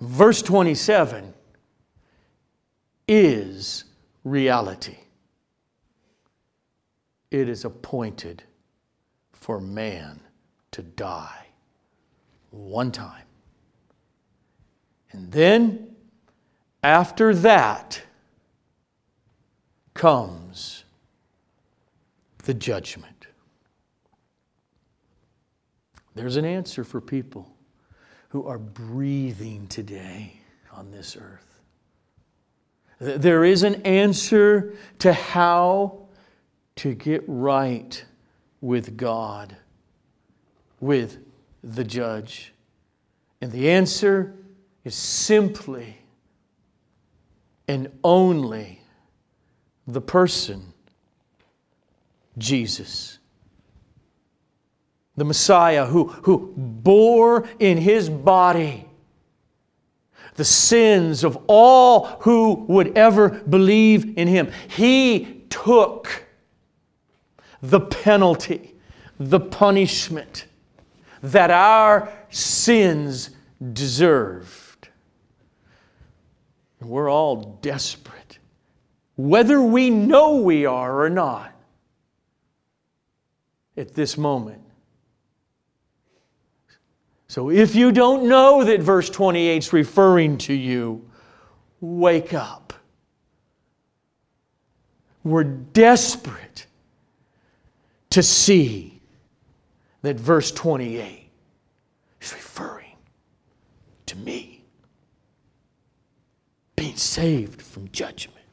Verse 0.00 0.42
27 0.42 1.34
is 3.08 3.84
reality. 4.24 4.96
It 7.30 7.48
is 7.48 7.64
appointed 7.64 8.42
for 9.32 9.60
man 9.60 10.20
to 10.72 10.82
die 10.82 11.46
one 12.50 12.92
time. 12.92 13.24
And 15.12 15.30
then, 15.32 15.96
after 16.82 17.34
that, 17.34 18.02
comes 19.94 20.84
the 22.44 22.54
judgment. 22.54 23.26
There's 26.14 26.36
an 26.36 26.44
answer 26.44 26.84
for 26.84 27.00
people 27.00 27.52
who 28.28 28.46
are 28.46 28.58
breathing 28.58 29.66
today 29.68 30.40
on 30.72 30.90
this 30.90 31.16
earth. 31.16 31.49
There 33.00 33.44
is 33.44 33.62
an 33.62 33.76
answer 33.82 34.74
to 34.98 35.12
how 35.12 36.06
to 36.76 36.94
get 36.94 37.24
right 37.26 38.04
with 38.60 38.96
God, 38.96 39.56
with 40.80 41.18
the 41.64 41.84
judge. 41.84 42.52
And 43.40 43.50
the 43.50 43.70
answer 43.70 44.36
is 44.84 44.94
simply 44.94 45.96
and 47.66 47.88
only 48.04 48.82
the 49.86 50.00
person, 50.00 50.74
Jesus. 52.36 53.18
the 55.16 55.24
Messiah 55.24 55.84
who, 55.84 56.04
who 56.04 56.54
bore 56.56 57.46
in 57.58 57.76
his 57.76 58.08
body 58.08 58.86
the 60.40 60.44
sins 60.46 61.22
of 61.22 61.36
all 61.48 62.06
who 62.20 62.54
would 62.66 62.96
ever 62.96 63.28
believe 63.28 64.16
in 64.16 64.26
him. 64.26 64.50
He 64.68 65.44
took 65.50 66.24
the 67.60 67.78
penalty, 67.78 68.74
the 69.18 69.38
punishment 69.38 70.46
that 71.22 71.50
our 71.50 72.10
sins 72.30 73.28
deserved. 73.74 74.88
We're 76.80 77.10
all 77.10 77.58
desperate, 77.60 78.38
whether 79.16 79.60
we 79.60 79.90
know 79.90 80.36
we 80.36 80.64
are 80.64 81.02
or 81.02 81.10
not, 81.10 81.52
at 83.76 83.92
this 83.92 84.16
moment. 84.16 84.62
So 87.30 87.48
if 87.48 87.76
you 87.76 87.92
don't 87.92 88.28
know 88.28 88.64
that 88.64 88.80
verse 88.80 89.08
28 89.08 89.56
is 89.56 89.72
referring 89.72 90.36
to 90.38 90.52
you, 90.52 91.08
wake 91.80 92.34
up. 92.34 92.72
We're 95.22 95.44
desperate 95.44 96.66
to 98.10 98.20
see 98.20 99.00
that 100.02 100.16
verse 100.18 100.50
28 100.50 101.30
is 102.20 102.32
referring 102.32 102.96
to 104.06 104.16
me 104.16 104.64
being 106.74 106.96
saved 106.96 107.62
from 107.62 107.88
judgment. 107.92 108.44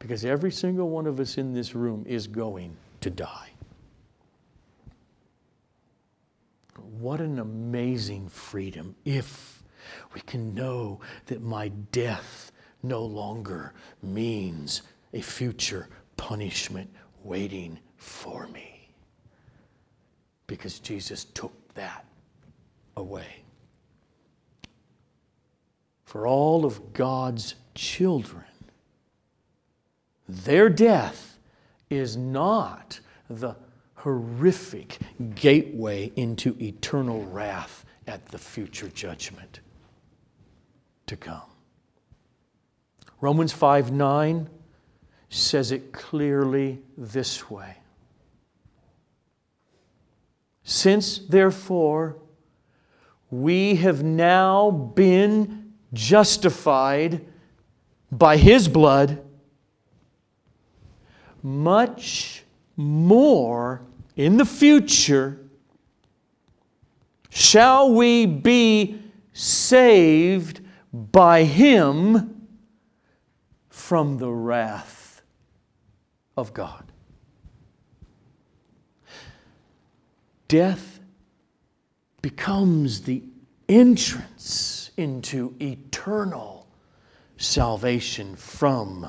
Because 0.00 0.24
every 0.24 0.50
single 0.50 0.90
one 0.90 1.06
of 1.06 1.20
us 1.20 1.38
in 1.38 1.54
this 1.54 1.76
room 1.76 2.04
is 2.08 2.26
going 2.26 2.76
to 3.00 3.10
die. 3.10 3.49
What 6.98 7.20
an 7.20 7.38
amazing 7.38 8.28
freedom 8.28 8.96
if 9.04 9.62
we 10.12 10.20
can 10.20 10.54
know 10.54 11.00
that 11.26 11.40
my 11.40 11.68
death 11.68 12.50
no 12.82 13.04
longer 13.04 13.74
means 14.02 14.82
a 15.12 15.20
future 15.20 15.88
punishment 16.16 16.90
waiting 17.22 17.78
for 17.96 18.48
me. 18.48 18.90
Because 20.48 20.80
Jesus 20.80 21.24
took 21.26 21.52
that 21.74 22.04
away. 22.96 23.44
For 26.04 26.26
all 26.26 26.64
of 26.64 26.92
God's 26.92 27.54
children, 27.76 28.44
their 30.28 30.68
death 30.68 31.38
is 31.88 32.16
not 32.16 32.98
the 33.28 33.54
horrific 34.02 34.98
gateway 35.34 36.10
into 36.16 36.56
eternal 36.60 37.24
wrath 37.26 37.84
at 38.06 38.26
the 38.28 38.38
future 38.38 38.88
judgment 38.88 39.60
to 41.06 41.16
come. 41.16 41.42
Romans 43.20 43.52
5 43.52 43.92
9 43.92 44.48
says 45.28 45.70
it 45.70 45.92
clearly 45.92 46.80
this 46.96 47.50
way 47.50 47.76
Since, 50.64 51.18
therefore, 51.18 52.16
we 53.30 53.76
have 53.76 54.02
now 54.02 54.70
been 54.70 55.74
justified 55.92 57.24
by 58.10 58.38
his 58.38 58.66
blood, 58.66 59.22
much 61.42 62.44
more 62.76 63.82
in 64.16 64.36
the 64.36 64.44
future 64.44 65.38
shall 67.30 67.92
we 67.92 68.26
be 68.26 69.00
saved 69.32 70.60
by 70.92 71.44
him 71.44 72.48
from 73.68 74.18
the 74.18 74.30
wrath 74.30 75.22
of 76.36 76.52
God. 76.52 76.84
Death 80.48 81.00
becomes 82.22 83.02
the 83.02 83.22
entrance 83.68 84.90
into 84.96 85.54
eternal 85.60 86.66
salvation 87.36 88.34
from 88.34 89.08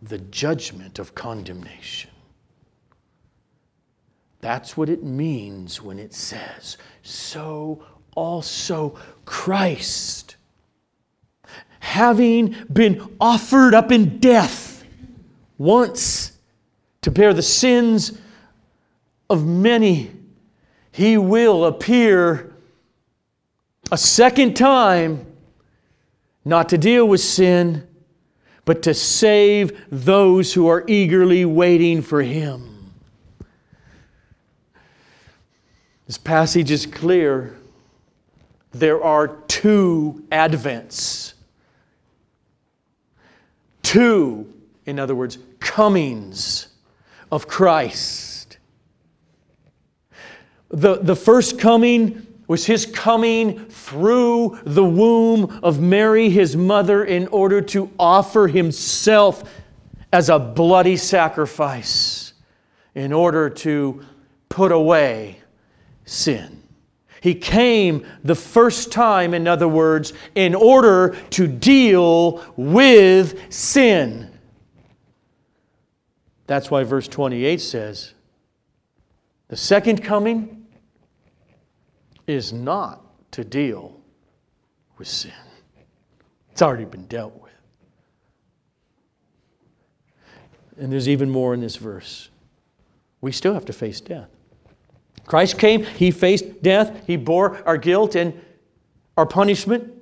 the 0.00 0.18
judgment 0.18 0.98
of 0.98 1.14
condemnation. 1.14 2.10
That's 4.40 4.76
what 4.76 4.88
it 4.88 5.02
means 5.02 5.82
when 5.82 5.98
it 5.98 6.14
says, 6.14 6.76
so 7.02 7.84
also 8.14 8.96
Christ, 9.24 10.36
having 11.80 12.54
been 12.72 13.16
offered 13.20 13.74
up 13.74 13.90
in 13.90 14.18
death 14.18 14.84
once 15.56 16.32
to 17.02 17.10
bear 17.10 17.34
the 17.34 17.42
sins 17.42 18.16
of 19.28 19.44
many, 19.44 20.12
he 20.92 21.16
will 21.16 21.64
appear 21.64 22.52
a 23.90 23.98
second 23.98 24.54
time, 24.54 25.26
not 26.44 26.68
to 26.68 26.78
deal 26.78 27.06
with 27.06 27.20
sin, 27.20 27.86
but 28.64 28.82
to 28.82 28.94
save 28.94 29.84
those 29.90 30.52
who 30.52 30.68
are 30.68 30.84
eagerly 30.86 31.44
waiting 31.44 32.02
for 32.02 32.22
him. 32.22 32.77
This 36.08 36.16
passage 36.16 36.70
is 36.70 36.86
clear. 36.86 37.54
There 38.72 39.04
are 39.04 39.28
two 39.46 40.24
advents. 40.32 41.34
Two, 43.82 44.50
in 44.86 44.98
other 44.98 45.14
words, 45.14 45.36
comings 45.60 46.68
of 47.30 47.46
Christ. 47.46 48.56
The, 50.70 50.96
the 50.96 51.14
first 51.14 51.58
coming 51.58 52.26
was 52.46 52.64
his 52.64 52.86
coming 52.86 53.66
through 53.66 54.60
the 54.64 54.84
womb 54.84 55.60
of 55.62 55.78
Mary, 55.78 56.30
his 56.30 56.56
mother, 56.56 57.04
in 57.04 57.26
order 57.26 57.60
to 57.60 57.90
offer 57.98 58.48
himself 58.48 59.44
as 60.10 60.30
a 60.30 60.38
bloody 60.38 60.96
sacrifice, 60.96 62.32
in 62.94 63.12
order 63.12 63.50
to 63.50 64.02
put 64.48 64.72
away 64.72 65.42
sin. 66.08 66.62
He 67.20 67.34
came 67.34 68.06
the 68.22 68.34
first 68.34 68.92
time, 68.92 69.34
in 69.34 69.48
other 69.48 69.68
words, 69.68 70.12
in 70.34 70.54
order 70.54 71.16
to 71.30 71.46
deal 71.46 72.44
with 72.56 73.52
sin. 73.52 74.30
That's 76.46 76.70
why 76.70 76.84
verse 76.84 77.08
28 77.08 77.60
says, 77.60 78.14
the 79.48 79.56
second 79.56 80.04
coming 80.04 80.66
is 82.26 82.52
not 82.52 83.02
to 83.32 83.44
deal 83.44 84.00
with 84.96 85.08
sin. 85.08 85.32
It's 86.52 86.62
already 86.62 86.84
been 86.84 87.06
dealt 87.06 87.34
with. 87.40 87.52
And 90.78 90.92
there's 90.92 91.08
even 91.08 91.28
more 91.28 91.54
in 91.54 91.60
this 91.60 91.76
verse. 91.76 92.28
We 93.20 93.32
still 93.32 93.54
have 93.54 93.64
to 93.66 93.72
face 93.72 94.00
death. 94.00 94.28
Christ 95.28 95.58
came, 95.58 95.84
He 95.84 96.10
faced 96.10 96.62
death, 96.62 97.06
He 97.06 97.16
bore 97.16 97.62
our 97.66 97.76
guilt 97.76 98.14
and 98.14 98.40
our 99.16 99.26
punishment, 99.26 99.92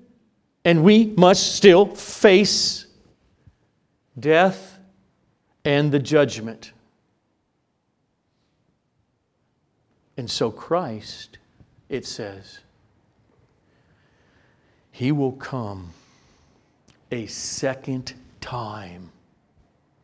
and 0.65 0.85
we 0.85 1.07
must 1.17 1.57
still 1.57 1.87
face 1.87 2.87
death 4.19 4.79
and 5.65 5.91
the 5.91 5.99
judgment. 5.99 6.73
And 10.17 10.31
so, 10.31 10.51
Christ, 10.51 11.39
it 11.89 12.07
says, 12.07 12.61
He 14.93 15.11
will 15.11 15.33
come 15.33 15.91
a 17.11 17.27
second 17.27 18.15
time 18.41 19.11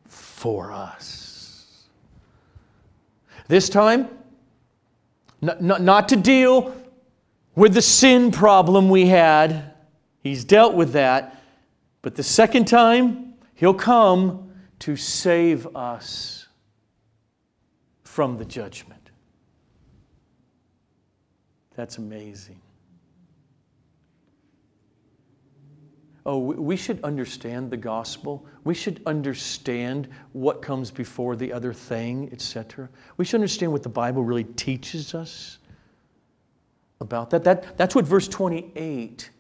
for 0.09 0.73
us. 0.73 1.87
This 3.47 3.69
time, 3.69 4.09
not, 5.43 5.61
not, 5.61 5.83
not 5.83 6.09
to 6.11 6.17
deal 6.17 6.75
with 7.55 7.75
the 7.75 7.83
sin 7.83 8.31
problem 8.31 8.89
we 8.89 9.07
had. 9.07 9.75
He's 10.21 10.45
dealt 10.45 10.75
with 10.75 10.93
that. 10.93 11.43
But 12.01 12.15
the 12.15 12.23
second 12.23 12.67
time, 12.67 13.35
He'll 13.55 13.75
come 13.75 14.53
to 14.81 14.97
save 14.97 15.77
us 15.77 16.49
from 18.03 18.39
the 18.39 18.45
judgment. 18.45 19.11
That's 21.77 21.99
amazing. 21.99 22.61
Oh, 26.25 26.39
we 26.39 26.77
should 26.77 27.03
understand 27.03 27.71
the 27.71 27.77
gospel. 27.77 28.47
We 28.65 28.75
should 28.75 29.03
understand 29.07 30.09
what 30.33 30.63
comes 30.63 30.91
before 30.91 31.37
the 31.37 31.53
other 31.53 31.73
thing, 31.73 32.29
etc. 32.33 32.89
We 33.17 33.25
should 33.25 33.37
understand 33.37 33.73
what 33.73 33.83
the 33.83 33.89
Bible 33.89 34.25
really 34.25 34.45
teaches 34.45 35.15
us 35.15 35.59
about 37.01 37.31
that. 37.31 37.45
that 37.45 37.77
that's 37.77 37.95
what 37.95 38.05
verse 38.05 38.29
28 38.29 39.31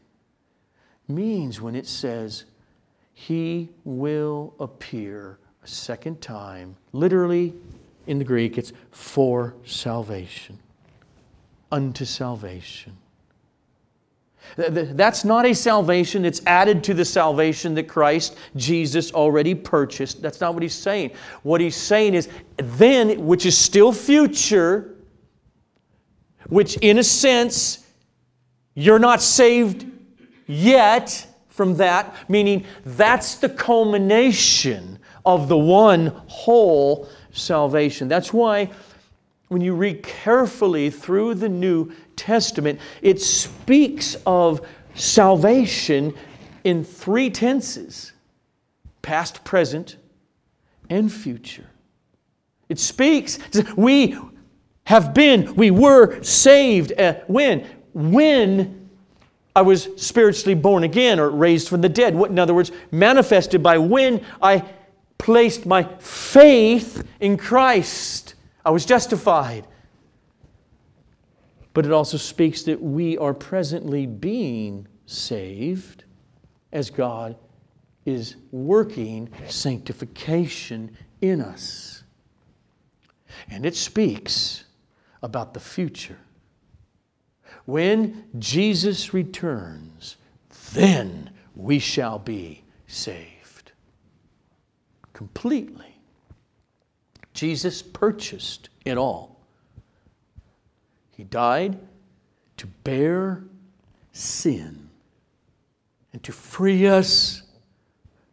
means 1.08 1.60
when 1.60 1.74
it 1.74 1.86
says, 1.86 2.44
He 3.14 3.70
will 3.84 4.54
appear 4.58 5.38
a 5.62 5.68
second 5.68 6.20
time. 6.20 6.76
Literally, 6.92 7.54
in 8.06 8.18
the 8.18 8.24
Greek, 8.24 8.58
it's 8.58 8.72
for 8.90 9.54
salvation, 9.64 10.58
unto 11.70 12.04
salvation. 12.04 12.96
That's 14.56 15.24
not 15.24 15.46
a 15.46 15.54
salvation 15.54 16.22
that's 16.22 16.44
added 16.46 16.84
to 16.84 16.94
the 16.94 17.04
salvation 17.04 17.74
that 17.74 17.88
Christ 17.88 18.36
Jesus 18.56 19.12
already 19.12 19.54
purchased. 19.54 20.22
That's 20.22 20.40
not 20.40 20.54
what 20.54 20.62
he's 20.62 20.74
saying. 20.74 21.12
What 21.42 21.60
he's 21.60 21.76
saying 21.76 22.14
is, 22.14 22.28
then, 22.56 23.24
which 23.26 23.46
is 23.46 23.56
still 23.56 23.92
future, 23.92 24.96
which 26.48 26.76
in 26.78 26.98
a 26.98 27.04
sense, 27.04 27.86
you're 28.74 28.98
not 28.98 29.22
saved 29.22 29.86
yet 30.46 31.26
from 31.48 31.76
that, 31.76 32.14
meaning 32.28 32.64
that's 32.84 33.36
the 33.36 33.48
culmination 33.48 34.98
of 35.24 35.48
the 35.48 35.56
one 35.58 36.06
whole 36.26 37.08
salvation. 37.32 38.08
That's 38.08 38.32
why 38.32 38.70
when 39.48 39.60
you 39.60 39.74
read 39.74 40.02
carefully 40.02 40.88
through 40.88 41.34
the 41.34 41.48
New 41.48 41.92
Testament, 42.16 42.80
it 43.00 43.20
speaks 43.20 44.16
of 44.26 44.66
salvation 44.94 46.14
in 46.64 46.84
three 46.84 47.30
tenses 47.30 48.12
past, 49.02 49.44
present, 49.44 49.96
and 50.88 51.12
future. 51.12 51.66
It 52.68 52.78
speaks, 52.78 53.38
we 53.76 54.16
have 54.84 55.14
been, 55.14 55.54
we 55.54 55.70
were 55.70 56.22
saved. 56.22 56.98
Uh, 56.98 57.14
when? 57.26 57.66
When 57.92 58.88
I 59.54 59.62
was 59.62 59.88
spiritually 59.96 60.54
born 60.54 60.82
again 60.82 61.20
or 61.20 61.30
raised 61.30 61.68
from 61.68 61.82
the 61.82 61.88
dead. 61.88 62.14
In 62.14 62.38
other 62.38 62.54
words, 62.54 62.72
manifested 62.90 63.62
by 63.62 63.78
when 63.78 64.24
I 64.40 64.64
placed 65.18 65.66
my 65.66 65.84
faith 65.98 67.06
in 67.20 67.36
Christ. 67.36 68.34
I 68.64 68.70
was 68.70 68.86
justified. 68.86 69.66
But 71.74 71.86
it 71.86 71.92
also 71.92 72.16
speaks 72.16 72.62
that 72.62 72.82
we 72.82 73.16
are 73.18 73.34
presently 73.34 74.06
being 74.06 74.86
saved 75.06 76.04
as 76.72 76.90
God 76.90 77.36
is 78.04 78.36
working 78.50 79.30
sanctification 79.48 80.96
in 81.20 81.40
us. 81.40 82.02
And 83.50 83.64
it 83.64 83.76
speaks 83.76 84.64
about 85.22 85.54
the 85.54 85.60
future. 85.60 86.18
When 87.64 88.24
Jesus 88.38 89.14
returns, 89.14 90.16
then 90.72 91.30
we 91.54 91.78
shall 91.78 92.18
be 92.18 92.64
saved 92.86 93.72
completely. 95.12 96.00
Jesus 97.32 97.80
purchased 97.82 98.68
it 98.84 98.98
all. 98.98 99.31
He 101.22 101.28
died 101.28 101.78
to 102.56 102.66
bear 102.66 103.44
sin 104.10 104.90
and 106.12 106.20
to 106.24 106.32
free 106.32 106.88
us 106.88 107.44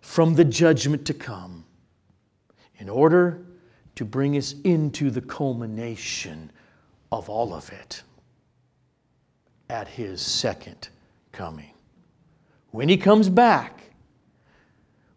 from 0.01 0.33
the 0.33 0.43
judgment 0.43 1.05
to 1.05 1.13
come 1.13 1.65
in 2.79 2.89
order 2.89 3.45
to 3.93 4.03
bring 4.03 4.35
us 4.35 4.55
into 4.63 5.11
the 5.11 5.21
culmination 5.21 6.51
of 7.11 7.29
all 7.29 7.53
of 7.53 7.69
it 7.69 8.01
at 9.69 9.87
his 9.89 10.19
second 10.19 10.89
coming. 11.31 11.73
When 12.71 12.89
he 12.89 12.97
comes 12.97 13.29
back, 13.29 13.91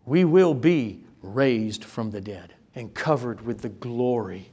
we 0.04 0.26
will 0.26 0.52
be 0.52 1.06
raised 1.22 1.84
from 1.84 2.10
the 2.10 2.20
dead 2.20 2.52
and 2.74 2.92
covered 2.92 3.40
with 3.40 3.62
the 3.62 3.70
glory 3.70 4.52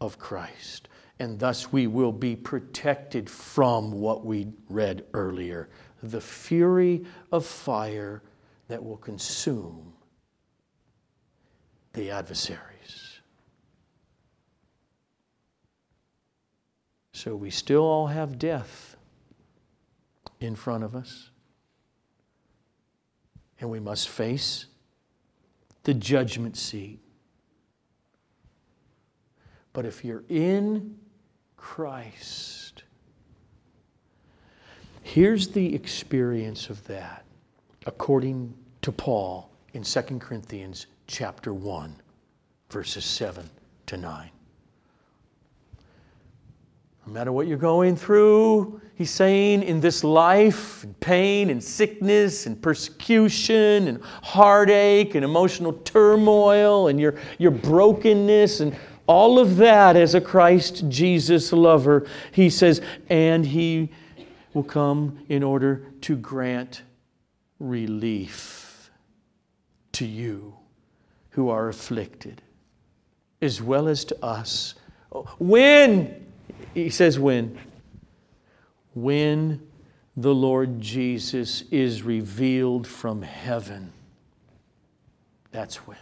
of 0.00 0.20
Christ. 0.20 0.86
And 1.22 1.38
thus 1.38 1.70
we 1.70 1.86
will 1.86 2.10
be 2.10 2.34
protected 2.34 3.30
from 3.30 3.92
what 3.92 4.26
we 4.26 4.48
read 4.68 5.04
earlier 5.14 5.68
the 6.02 6.20
fury 6.20 7.04
of 7.30 7.46
fire 7.46 8.24
that 8.66 8.82
will 8.82 8.96
consume 8.96 9.92
the 11.92 12.10
adversaries. 12.10 13.20
So 17.12 17.36
we 17.36 17.50
still 17.50 17.84
all 17.84 18.08
have 18.08 18.36
death 18.36 18.96
in 20.40 20.56
front 20.56 20.82
of 20.82 20.96
us. 20.96 21.30
And 23.60 23.70
we 23.70 23.78
must 23.78 24.08
face 24.08 24.66
the 25.84 25.94
judgment 25.94 26.56
seat. 26.56 26.98
But 29.72 29.86
if 29.86 30.04
you're 30.04 30.24
in 30.28 30.98
Christ, 31.62 32.82
here's 35.02 35.48
the 35.48 35.74
experience 35.74 36.68
of 36.68 36.84
that 36.88 37.24
according 37.86 38.52
to 38.82 38.90
Paul 38.90 39.48
in 39.72 39.84
2 39.84 40.02
Corinthians 40.18 40.86
chapter 41.06 41.54
1 41.54 41.94
verses 42.68 43.04
7 43.04 43.48
to 43.86 43.96
9. 43.96 44.28
No 47.06 47.12
matter 47.12 47.32
what 47.32 47.46
you're 47.46 47.56
going 47.56 47.96
through, 47.96 48.80
he's 48.96 49.10
saying 49.10 49.62
in 49.62 49.80
this 49.80 50.02
life, 50.02 50.84
pain 51.00 51.48
and 51.48 51.62
sickness 51.62 52.46
and 52.46 52.60
persecution 52.60 53.88
and 53.88 54.02
heartache 54.22 55.14
and 55.14 55.24
emotional 55.24 55.72
turmoil 55.72 56.88
and 56.88 57.00
your, 57.00 57.14
your 57.38 57.50
brokenness 57.52 58.60
and 58.60 58.76
all 59.12 59.38
of 59.38 59.56
that 59.58 59.94
as 59.94 60.14
a 60.14 60.20
Christ 60.20 60.88
Jesus 60.88 61.52
lover, 61.52 62.06
he 62.32 62.48
says, 62.48 62.80
and 63.10 63.44
he 63.44 63.90
will 64.54 64.64
come 64.64 65.18
in 65.28 65.42
order 65.42 65.86
to 66.00 66.16
grant 66.16 66.82
relief 67.60 68.90
to 69.92 70.06
you 70.06 70.54
who 71.30 71.50
are 71.50 71.68
afflicted, 71.68 72.40
as 73.40 73.60
well 73.60 73.86
as 73.86 74.04
to 74.06 74.24
us. 74.24 74.74
When 75.38 76.26
he 76.72 76.88
says, 76.88 77.18
when? 77.18 77.58
When 78.94 79.60
the 80.16 80.34
Lord 80.34 80.80
Jesus 80.80 81.62
is 81.70 82.02
revealed 82.02 82.86
from 82.86 83.22
heaven. 83.22 83.92
That's 85.50 85.76
when. 85.86 85.98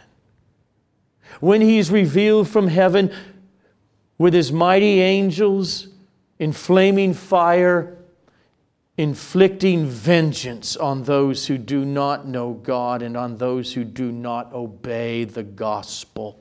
When 1.39 1.61
he's 1.61 1.89
revealed 1.89 2.49
from 2.49 2.67
heaven 2.67 3.11
with 4.17 4.33
his 4.33 4.51
mighty 4.51 5.01
angels 5.01 5.87
in 6.37 6.51
flaming 6.51 7.13
fire, 7.13 7.97
inflicting 8.97 9.85
vengeance 9.85 10.75
on 10.75 11.03
those 11.03 11.47
who 11.47 11.57
do 11.57 11.85
not 11.85 12.27
know 12.27 12.53
God 12.53 13.01
and 13.01 13.15
on 13.15 13.37
those 13.37 13.73
who 13.73 13.83
do 13.83 14.11
not 14.11 14.53
obey 14.53 15.23
the 15.23 15.43
gospel 15.43 16.40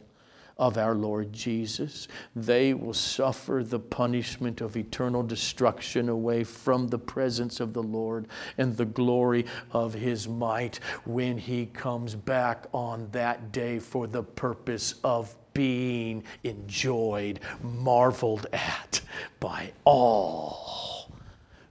of 0.61 0.77
our 0.77 0.95
Lord 0.95 1.33
Jesus. 1.33 2.07
They 2.37 2.75
will 2.75 2.95
suffer 2.95 3.65
the 3.65 3.81
punishment 3.81 4.61
of 4.61 4.77
eternal 4.77 5.23
destruction 5.23 6.11
away 6.11 6.45
from 6.45 6.89
the 6.89 6.99
presence 6.99 7.59
of 7.59 7.73
the 7.73 7.83
Lord 7.83 8.29
and 8.59 8.77
the 8.77 8.85
glory 8.85 9.47
of 9.73 9.95
His 9.95 10.29
might 10.29 10.79
when 11.05 11.39
He 11.39 11.67
comes 11.67 12.15
back 12.15 12.67
on 12.73 13.09
that 13.13 13.51
day 13.51 13.79
for 13.79 14.07
the 14.07 14.23
purpose 14.23 14.97
of 15.03 15.35
being 15.55 16.23
enjoyed, 16.45 17.41
marveled 17.63 18.47
at 18.53 19.01
by 19.41 19.73
all 19.85 21.11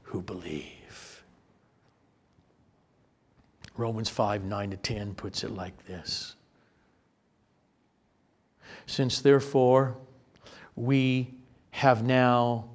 who 0.01 0.21
believe. 0.21 1.23
Romans 3.77 4.09
5 4.09 4.43
9 4.43 4.71
to 4.71 4.77
10 4.77 5.13
puts 5.13 5.43
it 5.43 5.51
like 5.51 5.85
this. 5.85 6.35
Since 8.89 9.21
therefore 9.21 9.95
we 10.75 11.35
have 11.69 12.03
now 12.03 12.69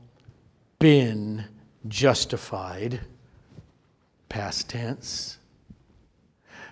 been 0.78 1.44
justified, 1.88 3.00
past 4.28 4.70
tense, 4.70 5.38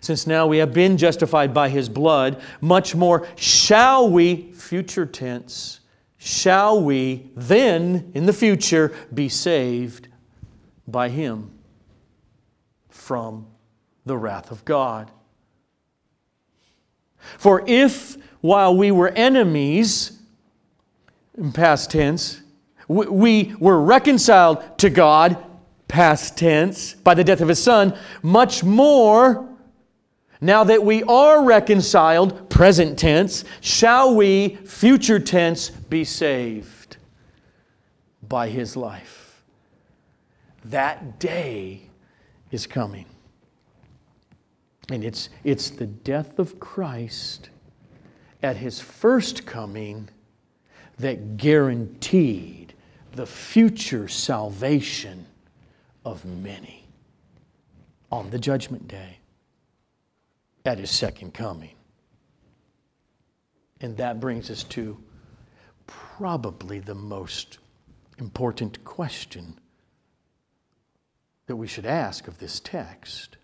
since 0.00 0.28
now 0.28 0.46
we 0.46 0.58
have 0.58 0.72
been 0.72 0.96
justified 0.96 1.52
by 1.52 1.70
his 1.70 1.88
blood, 1.88 2.40
much 2.60 2.94
more 2.94 3.26
shall 3.34 4.08
we, 4.08 4.52
future 4.52 5.06
tense, 5.06 5.80
shall 6.18 6.80
we 6.80 7.28
then 7.34 8.12
in 8.14 8.26
the 8.26 8.32
future 8.32 8.94
be 9.12 9.28
saved 9.28 10.06
by 10.86 11.08
him 11.08 11.50
from 12.88 13.48
the 14.06 14.16
wrath 14.16 14.52
of 14.52 14.64
God. 14.64 15.10
For 17.38 17.64
if, 17.66 18.16
while 18.42 18.76
we 18.76 18.90
were 18.90 19.08
enemies, 19.08 20.18
in 21.38 21.52
past 21.52 21.90
tense, 21.90 22.42
we 22.88 23.54
were 23.58 23.80
reconciled 23.80 24.78
to 24.78 24.90
God, 24.90 25.42
past 25.88 26.36
tense, 26.36 26.92
by 26.92 27.14
the 27.14 27.24
death 27.24 27.40
of 27.40 27.48
His 27.48 27.62
Son, 27.62 27.96
much 28.20 28.62
more, 28.62 29.48
now 30.40 30.64
that 30.64 30.82
we 30.82 31.04
are 31.04 31.44
reconciled, 31.44 32.50
present 32.50 32.98
tense, 32.98 33.44
shall 33.60 34.14
we, 34.14 34.56
future 34.66 35.20
tense, 35.20 35.70
be 35.70 36.04
saved 36.04 36.96
by 38.28 38.48
His 38.48 38.76
life. 38.76 39.44
That 40.64 41.20
day 41.20 41.82
is 42.50 42.66
coming. 42.66 43.06
And 44.90 45.04
it's, 45.04 45.28
it's 45.44 45.70
the 45.70 45.86
death 45.86 46.40
of 46.40 46.58
Christ 46.58 47.50
at 48.42 48.56
his 48.56 48.80
first 48.80 49.46
coming 49.46 50.08
that 50.98 51.36
guaranteed 51.36 52.74
the 53.12 53.26
future 53.26 54.08
salvation 54.08 55.26
of 56.04 56.24
many 56.24 56.86
on 58.10 58.30
the 58.30 58.38
judgment 58.38 58.88
day 58.88 59.18
at 60.64 60.78
his 60.78 60.90
second 60.90 61.34
coming. 61.34 61.74
And 63.80 63.96
that 63.96 64.20
brings 64.20 64.50
us 64.50 64.64
to 64.64 64.98
probably 65.86 66.78
the 66.78 66.94
most 66.94 67.58
important 68.18 68.84
question 68.84 69.58
that 71.46 71.56
we 71.56 71.66
should 71.66 71.86
ask 71.86 72.28
of 72.28 72.38
this 72.38 72.60
text 72.60 73.36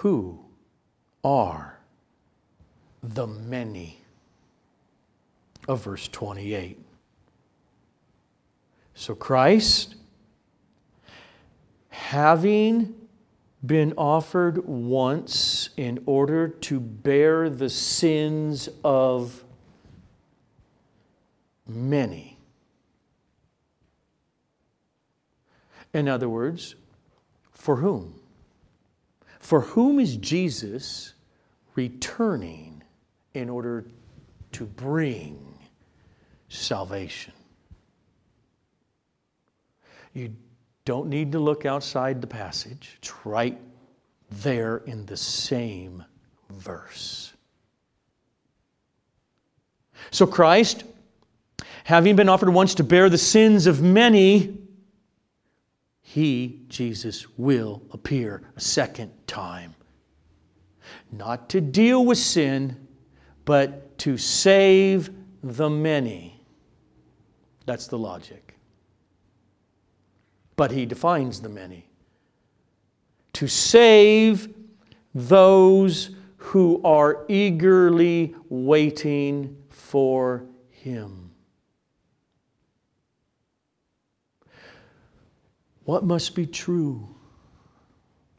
Who 0.00 0.45
are 1.26 1.76
the 3.02 3.26
many 3.26 3.98
of 5.66 5.82
verse 5.82 6.06
28? 6.06 6.78
So 8.94 9.16
Christ, 9.16 9.96
having 11.88 12.94
been 13.64 13.92
offered 13.98 14.64
once 14.68 15.70
in 15.76 16.00
order 16.06 16.46
to 16.46 16.78
bear 16.78 17.50
the 17.50 17.70
sins 17.70 18.68
of 18.84 19.44
many. 21.66 22.38
In 25.92 26.06
other 26.06 26.28
words, 26.28 26.76
for 27.50 27.76
whom? 27.76 28.14
For 29.40 29.62
whom 29.62 29.98
is 29.98 30.16
Jesus 30.16 31.14
returning 31.76 32.82
in 33.34 33.48
order 33.48 33.84
to 34.52 34.64
bring 34.64 35.58
salvation? 36.48 37.32
You 40.12 40.34
don't 40.84 41.08
need 41.08 41.32
to 41.32 41.38
look 41.38 41.66
outside 41.66 42.20
the 42.20 42.26
passage, 42.26 42.96
it's 42.98 43.12
right 43.24 43.60
there 44.30 44.78
in 44.78 45.06
the 45.06 45.16
same 45.16 46.04
verse. 46.50 47.32
So 50.10 50.26
Christ, 50.26 50.84
having 51.84 52.16
been 52.16 52.28
offered 52.28 52.48
once 52.48 52.74
to 52.76 52.84
bear 52.84 53.08
the 53.08 53.18
sins 53.18 53.66
of 53.66 53.82
many, 53.82 54.58
he, 56.02 56.62
Jesus, 56.68 57.26
will 57.36 57.82
appear 57.92 58.42
a 58.56 58.60
second 58.60 59.12
time. 59.26 59.75
Not 61.10 61.48
to 61.50 61.60
deal 61.60 62.04
with 62.04 62.18
sin, 62.18 62.88
but 63.44 63.98
to 63.98 64.16
save 64.16 65.10
the 65.42 65.70
many. 65.70 66.40
That's 67.64 67.86
the 67.86 67.98
logic. 67.98 68.56
But 70.56 70.70
he 70.70 70.86
defines 70.86 71.40
the 71.40 71.48
many. 71.48 71.88
To 73.34 73.46
save 73.46 74.54
those 75.14 76.10
who 76.36 76.80
are 76.84 77.24
eagerly 77.28 78.34
waiting 78.48 79.56
for 79.68 80.46
him. 80.70 81.30
What 85.84 86.04
must 86.04 86.34
be 86.34 86.46
true 86.46 87.15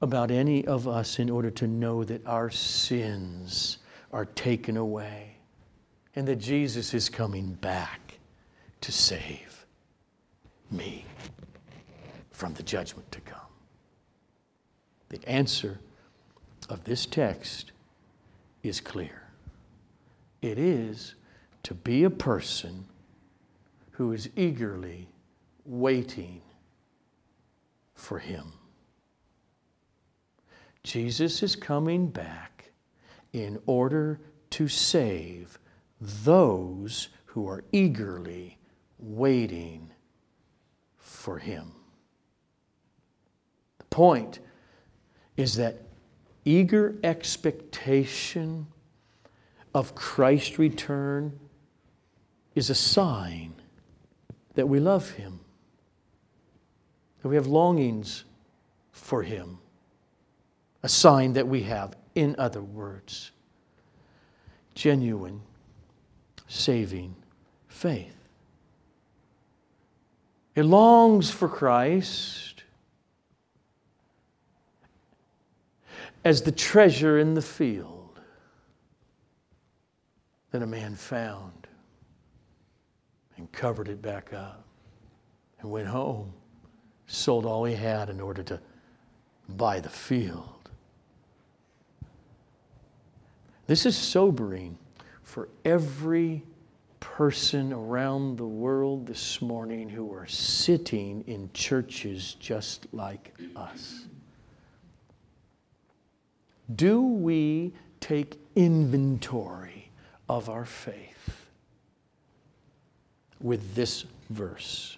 about 0.01 0.31
any 0.31 0.65
of 0.65 0.87
us 0.87 1.19
in 1.19 1.29
order 1.29 1.49
to 1.51 1.67
know 1.67 2.03
that 2.03 2.25
our 2.25 2.49
sins 2.49 3.79
are 4.11 4.25
taken 4.25 4.77
away 4.77 5.37
and 6.15 6.27
that 6.27 6.37
Jesus 6.37 6.93
is 6.93 7.09
coming 7.09 7.53
back 7.53 8.19
to 8.81 8.91
save 8.91 9.65
me 10.69 11.05
from 12.31 12.53
the 12.53 12.63
judgment 12.63 13.11
to 13.11 13.21
come? 13.21 13.39
The 15.09 15.27
answer 15.27 15.79
of 16.69 16.83
this 16.83 17.05
text 17.05 17.71
is 18.61 18.81
clear. 18.81 19.23
It 20.41 20.59
is 20.59 21.15
to 21.63 21.73
be 21.73 22.03
a 22.03 22.09
person 22.09 22.85
who 23.91 24.13
is 24.13 24.29
eagerly 24.35 25.07
waiting 25.65 26.41
for 27.95 28.19
him. 28.19 28.53
Jesus 30.87 31.43
is 31.43 31.55
coming 31.55 32.07
back 32.07 32.71
in 33.33 33.59
order 33.65 34.19
to 34.51 34.67
save 34.67 35.59
those 35.99 37.09
who 37.25 37.47
are 37.47 37.63
eagerly 37.71 38.57
waiting 38.97 39.91
for 40.97 41.37
him. 41.37 41.73
The 43.79 43.85
point 43.85 44.39
is 45.35 45.55
that 45.55 45.81
eager 46.45 46.95
expectation 47.03 48.67
of 49.73 49.93
Christ's 49.93 50.57
return 50.57 51.39
is 52.55 52.69
a 52.69 52.75
sign 52.75 53.53
that 54.55 54.67
we 54.67 54.79
love 54.79 55.11
him 55.11 55.41
that 57.21 57.29
we 57.29 57.35
have 57.35 57.47
longings 57.47 58.23
for 58.91 59.23
Him. 59.23 59.59
A 60.83 60.89
sign 60.89 61.33
that 61.33 61.47
we 61.47 61.63
have, 61.63 61.95
in 62.15 62.35
other 62.37 62.61
words, 62.61 63.31
genuine, 64.75 65.41
saving 66.47 67.15
faith. 67.67 68.15
It 70.55 70.63
longs 70.63 71.29
for 71.29 71.47
Christ 71.47 72.63
as 76.23 76.41
the 76.41 76.51
treasure 76.51 77.19
in 77.19 77.33
the 77.33 77.41
field 77.41 78.19
that 80.51 80.61
a 80.61 80.67
man 80.67 80.95
found 80.95 81.67
and 83.37 83.51
covered 83.51 83.87
it 83.87 84.01
back 84.01 84.33
up 84.33 84.65
and 85.59 85.69
went 85.69 85.87
home 85.87 86.33
sold 87.07 87.45
all 87.45 87.63
he 87.63 87.73
had 87.73 88.09
in 88.09 88.19
order 88.19 88.43
to 88.43 88.59
buy 89.49 89.79
the 89.79 89.89
field. 89.89 90.56
This 93.67 93.85
is 93.85 93.97
sobering 93.97 94.77
for 95.23 95.49
every 95.65 96.43
person 96.99 97.73
around 97.73 98.37
the 98.37 98.47
world 98.47 99.05
this 99.05 99.41
morning 99.41 99.89
who 99.89 100.11
are 100.13 100.25
sitting 100.27 101.23
in 101.27 101.49
churches 101.53 102.35
just 102.39 102.87
like 102.93 103.33
us. 103.55 104.05
Do 106.75 107.01
we 107.01 107.73
take 107.99 108.39
inventory 108.55 109.91
of 110.27 110.49
our 110.49 110.65
faith 110.65 111.47
with 113.39 113.75
this 113.75 114.05
verse? 114.29 114.97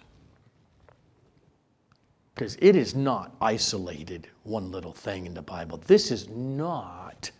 because 2.40 2.56
it 2.62 2.74
is 2.74 2.94
not 2.94 3.36
isolated 3.42 4.26
one 4.44 4.70
little 4.70 4.94
thing 4.94 5.26
in 5.26 5.34
the 5.34 5.42
Bible. 5.42 5.76
This 5.86 6.10
is 6.10 6.26
not 6.30 7.30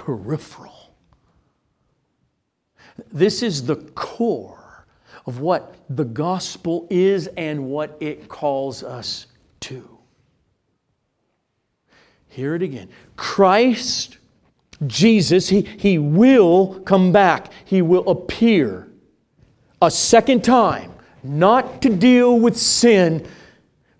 peripheral. 0.00 0.94
This 3.12 3.42
is 3.42 3.66
the 3.66 3.76
core 3.76 4.86
of 5.26 5.40
what 5.40 5.76
the 5.90 6.06
gospel 6.06 6.86
is 6.88 7.26
and 7.36 7.66
what 7.66 7.98
it 8.00 8.26
calls 8.26 8.82
us 8.82 9.26
to. 9.60 9.98
Hear 12.28 12.54
it 12.54 12.62
again. 12.62 12.88
Christ, 13.16 14.16
Jesus, 14.86 15.50
he, 15.50 15.62
he 15.78 15.98
will 15.98 16.80
come 16.80 17.12
back. 17.12 17.52
He 17.66 17.82
will 17.82 18.08
appear 18.08 18.88
a 19.82 19.90
second 19.90 20.42
time, 20.42 20.94
not 21.22 21.82
to 21.82 21.90
deal 21.90 22.40
with 22.40 22.56
sin, 22.56 23.28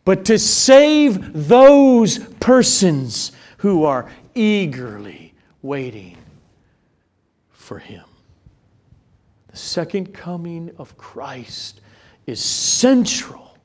but 0.07 0.25
to 0.25 0.39
save 0.39 1.47
those 1.47 2.21
persons 2.41 3.33
who 3.59 3.85
are 3.85 4.11
eagerly 4.35 5.30
waiting 5.63 6.17
for 7.51 7.79
Him. 7.79 8.05
The 9.49 9.57
second 9.57 10.15
coming 10.15 10.71
of 10.79 10.97
Christ 10.97 11.81
is 12.27 12.41
central 12.43 13.57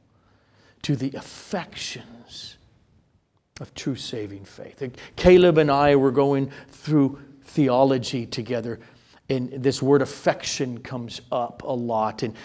to 0.82 0.96
the 0.96 1.12
affections 1.16 2.58
of 3.62 3.74
true 3.74 3.96
saving 3.96 4.46
faith. 4.46 4.84
Caleb 5.16 5.58
and 5.58 5.72
I 5.72 5.96
were 5.96 6.12
going 6.12 6.52
through 6.70 7.20
theology 7.44 8.26
together, 8.26 8.80
and 9.30 9.52
this 9.52 9.82
word 9.82 10.02
affection 10.02 10.80
comes 10.80 11.22
up 11.32 11.64
a 11.64 11.72
lot. 11.72 12.24
And 12.24 12.36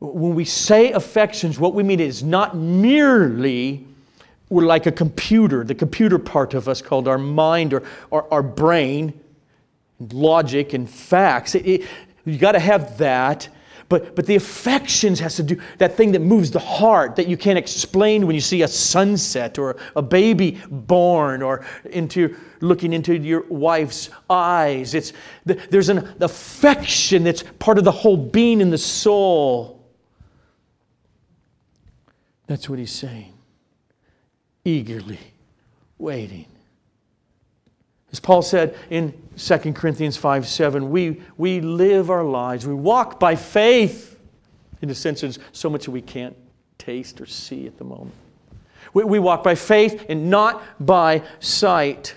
when 0.00 0.34
we 0.34 0.44
say 0.44 0.92
affections, 0.92 1.58
what 1.58 1.74
we 1.74 1.82
mean 1.82 2.00
is 2.00 2.22
not 2.22 2.56
merely 2.56 3.86
we're 4.50 4.64
like 4.64 4.86
a 4.86 4.92
computer, 4.92 5.64
the 5.64 5.74
computer 5.74 6.18
part 6.18 6.54
of 6.54 6.68
us 6.68 6.80
called 6.80 7.06
our 7.06 7.18
mind 7.18 7.74
or, 7.74 7.82
or 8.10 8.32
our 8.32 8.42
brain, 8.42 9.18
logic 10.12 10.72
and 10.72 10.88
facts. 10.88 11.54
It, 11.54 11.66
it, 11.66 11.88
you 12.24 12.38
got 12.38 12.52
to 12.52 12.60
have 12.60 12.98
that. 12.98 13.48
But, 13.88 14.14
but 14.14 14.26
the 14.26 14.36
affections 14.36 15.18
has 15.20 15.36
to 15.36 15.42
do 15.42 15.58
that 15.78 15.96
thing 15.96 16.12
that 16.12 16.20
moves 16.20 16.50
the 16.50 16.58
heart 16.58 17.16
that 17.16 17.26
you 17.26 17.38
can't 17.38 17.58
explain 17.58 18.26
when 18.26 18.34
you 18.34 18.40
see 18.40 18.60
a 18.60 18.68
sunset 18.68 19.58
or 19.58 19.76
a 19.96 20.02
baby 20.02 20.60
born 20.68 21.40
or 21.40 21.64
into 21.86 22.36
looking 22.60 22.92
into 22.92 23.16
your 23.16 23.46
wife's 23.48 24.10
eyes. 24.28 24.94
It's, 24.94 25.14
there's 25.46 25.88
an 25.88 26.14
affection 26.20 27.24
that's 27.24 27.42
part 27.58 27.78
of 27.78 27.84
the 27.84 27.92
whole 27.92 28.18
being 28.18 28.60
in 28.60 28.68
the 28.68 28.76
soul. 28.76 29.82
That's 32.46 32.68
what 32.68 32.78
he's 32.78 32.92
saying. 32.92 33.37
Eagerly 34.68 35.18
waiting. 35.96 36.44
As 38.12 38.20
Paul 38.20 38.42
said 38.42 38.76
in 38.90 39.14
2 39.38 39.58
Corinthians 39.72 40.18
5 40.18 40.46
7, 40.46 40.90
we, 40.90 41.22
we 41.38 41.62
live 41.62 42.10
our 42.10 42.22
lives, 42.22 42.66
we 42.66 42.74
walk 42.74 43.18
by 43.18 43.34
faith. 43.34 44.18
In 44.82 44.90
a 44.90 44.94
sense, 44.94 45.22
there's 45.22 45.38
so 45.52 45.70
much 45.70 45.86
that 45.86 45.90
we 45.90 46.02
can't 46.02 46.36
taste 46.76 47.18
or 47.20 47.26
see 47.26 47.66
at 47.66 47.78
the 47.78 47.84
moment. 47.84 48.14
We, 48.92 49.04
we 49.04 49.18
walk 49.18 49.42
by 49.42 49.54
faith 49.54 50.04
and 50.10 50.28
not 50.28 50.62
by 50.84 51.22
sight. 51.40 52.14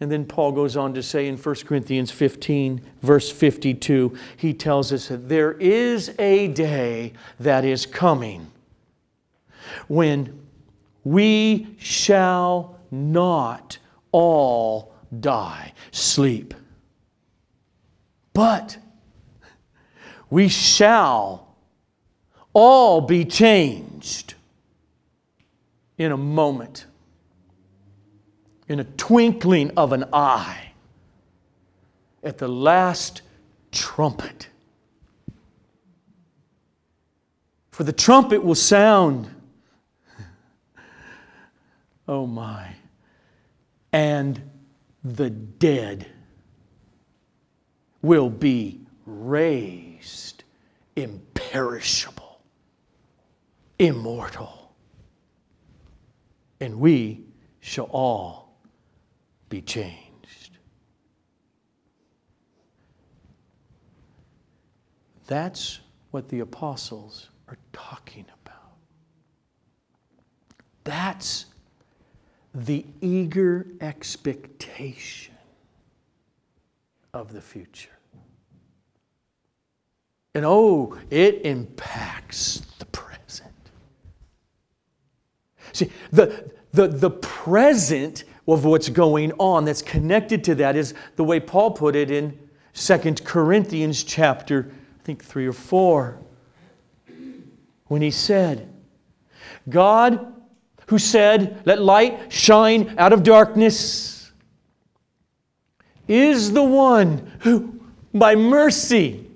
And 0.00 0.12
then 0.12 0.26
Paul 0.26 0.52
goes 0.52 0.76
on 0.76 0.92
to 0.92 1.02
say 1.02 1.28
in 1.28 1.38
1 1.38 1.54
Corinthians 1.66 2.10
15, 2.10 2.82
verse 3.00 3.32
52, 3.32 4.14
he 4.36 4.52
tells 4.52 4.92
us 4.92 5.08
that 5.08 5.30
there 5.30 5.52
is 5.52 6.14
a 6.18 6.48
day 6.48 7.14
that 7.40 7.64
is 7.64 7.86
coming 7.86 8.50
when 9.88 10.43
we 11.04 11.76
shall 11.78 12.78
not 12.90 13.78
all 14.12 14.92
die, 15.20 15.72
sleep. 15.90 16.54
But 18.32 18.78
we 20.30 20.48
shall 20.48 21.54
all 22.52 23.00
be 23.00 23.24
changed 23.24 24.34
in 25.98 26.10
a 26.10 26.16
moment, 26.16 26.86
in 28.68 28.80
a 28.80 28.84
twinkling 28.84 29.70
of 29.76 29.92
an 29.92 30.04
eye, 30.12 30.72
at 32.22 32.38
the 32.38 32.48
last 32.48 33.22
trumpet. 33.70 34.48
For 37.70 37.84
the 37.84 37.92
trumpet 37.92 38.42
will 38.42 38.54
sound 38.54 39.33
Oh 42.06 42.26
my. 42.26 42.74
And 43.92 44.50
the 45.02 45.30
dead 45.30 46.06
will 48.02 48.30
be 48.30 48.80
raised 49.06 50.44
imperishable, 50.96 52.40
immortal. 53.78 54.74
And 56.60 56.78
we 56.78 57.24
shall 57.60 57.86
all 57.86 58.58
be 59.48 59.60
changed. 59.60 60.58
That's 65.26 65.80
what 66.10 66.28
the 66.28 66.40
apostles 66.40 67.30
are 67.48 67.56
talking 67.72 68.26
about. 68.42 68.76
That's 70.84 71.46
the 72.54 72.86
eager 73.00 73.66
expectation 73.80 75.34
of 77.12 77.32
the 77.32 77.40
future. 77.40 77.90
And 80.34 80.44
oh, 80.44 80.98
it 81.10 81.44
impacts 81.44 82.62
the 82.78 82.86
present. 82.86 83.52
See, 85.72 85.90
the, 86.12 86.50
the, 86.72 86.88
the 86.88 87.10
present 87.10 88.24
of 88.46 88.64
what's 88.64 88.88
going 88.88 89.32
on 89.38 89.64
that's 89.64 89.82
connected 89.82 90.44
to 90.44 90.54
that 90.56 90.76
is 90.76 90.94
the 91.16 91.24
way 91.24 91.40
Paul 91.40 91.72
put 91.72 91.96
it 91.96 92.10
in 92.10 92.38
2 92.74 92.98
Corinthians 93.24 94.02
chapter, 94.02 94.70
I 95.00 95.02
think 95.04 95.24
3 95.24 95.46
or 95.46 95.52
4, 95.52 96.18
when 97.86 98.02
he 98.02 98.10
said, 98.10 98.72
God 99.68 100.33
who 100.86 100.98
said, 100.98 101.62
Let 101.64 101.80
light 101.80 102.32
shine 102.32 102.94
out 102.98 103.12
of 103.12 103.22
darkness, 103.22 104.32
is 106.06 106.52
the 106.52 106.62
one 106.62 107.32
who, 107.40 107.80
by 108.12 108.34
mercy, 108.34 109.26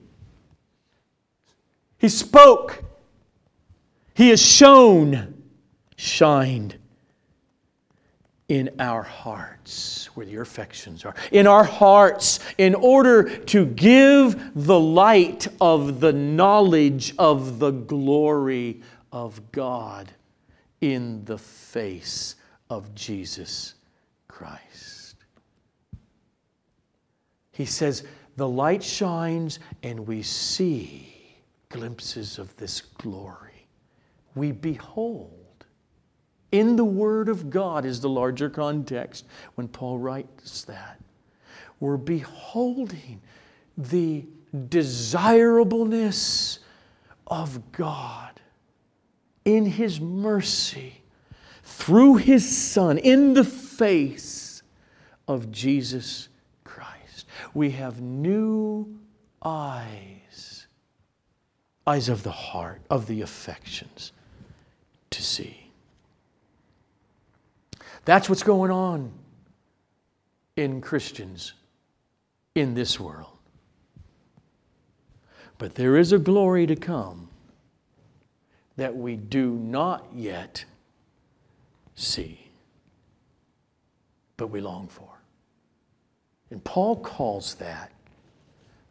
he 1.99 2.09
spoke, 2.09 2.85
he 4.15 4.29
has 4.31 4.41
shown, 4.41 5.43
shined 5.97 6.77
in 8.49 8.71
our 8.79 9.03
hearts, 9.03 10.07
where 10.15 10.27
your 10.27 10.43
affections 10.43 11.05
are, 11.05 11.15
in 11.33 11.47
our 11.47 11.65
hearts, 11.65 12.41
in 12.57 12.75
order 12.75 13.39
to 13.39 13.67
give 13.67 14.53
the 14.55 14.79
light 14.79 15.49
of 15.61 16.01
the 16.01 16.13
knowledge 16.13 17.15
of 17.19 17.59
the 17.59 17.71
glory 17.71 18.81
of 19.13 19.53
God 19.53 20.11
in 20.81 21.25
the 21.25 21.39
face 21.39 22.37
of 22.71 22.95
Jesus 22.95 23.75
Christ. 24.29 25.17
He 27.53 27.65
says, 27.65 28.05
The 28.37 28.49
light 28.49 28.83
shines 28.83 29.59
and 29.83 30.07
we 30.07 30.23
see 30.23 31.15
glimpses 31.69 32.39
of 32.39 32.57
this 32.57 32.81
glory. 32.81 33.67
We 34.35 34.53
behold. 34.53 35.35
In 36.51 36.77
the 36.77 36.85
Word 36.85 37.29
of 37.29 37.51
God 37.51 37.85
is 37.85 38.01
the 38.01 38.09
larger 38.09 38.49
context 38.49 39.27
when 39.57 39.69
Paul 39.69 39.99
writes 39.99 40.65
that. 40.65 40.99
We're 41.81 41.99
beholding 41.99 43.21
the 43.77 44.25
desirableness 44.69 46.61
of 47.27 47.73
God 47.73 48.38
in 49.49 49.65
His 49.65 49.99
mercy 49.99 51.01
through 51.63 52.17
His 52.17 52.47
Son 52.47 52.99
in 52.99 53.33
the 53.33 53.45
face 53.45 54.63
of 55.27 55.51
Jesus 55.51 56.29
Christ. 56.65 57.25
We 57.55 57.71
have 57.71 57.99
new 57.99 58.99
eyes, 59.43 60.67
eyes 61.87 62.11
of 62.11 62.25
the 62.25 62.31
heart, 62.31 62.83
of 62.91 63.07
the 63.07 63.23
affections 63.23 64.13
to 65.11 65.23
see. 65.23 65.71
That's 68.05 68.29
what's 68.29 68.43
going 68.43 68.71
on 68.71 69.13
in 70.57 70.83
Christians 70.83 71.55
in 72.55 72.75
this 72.75 73.01
world. 73.01 73.39
But 75.57 75.75
there 75.75 75.97
is 75.97 76.13
a 76.13 76.19
glory 76.19 76.67
to 76.67 76.77
come 76.77 77.28
that 78.79 78.97
we 78.97 79.17
do 79.17 79.51
not 79.51 80.07
yet 80.15 80.65
see, 81.97 82.49
but 84.37 84.47
we 84.47 84.61
long 84.61 84.87
for. 84.87 85.21
And 86.51 86.63
Paul 86.63 86.97
calls 86.97 87.57
that 87.57 87.91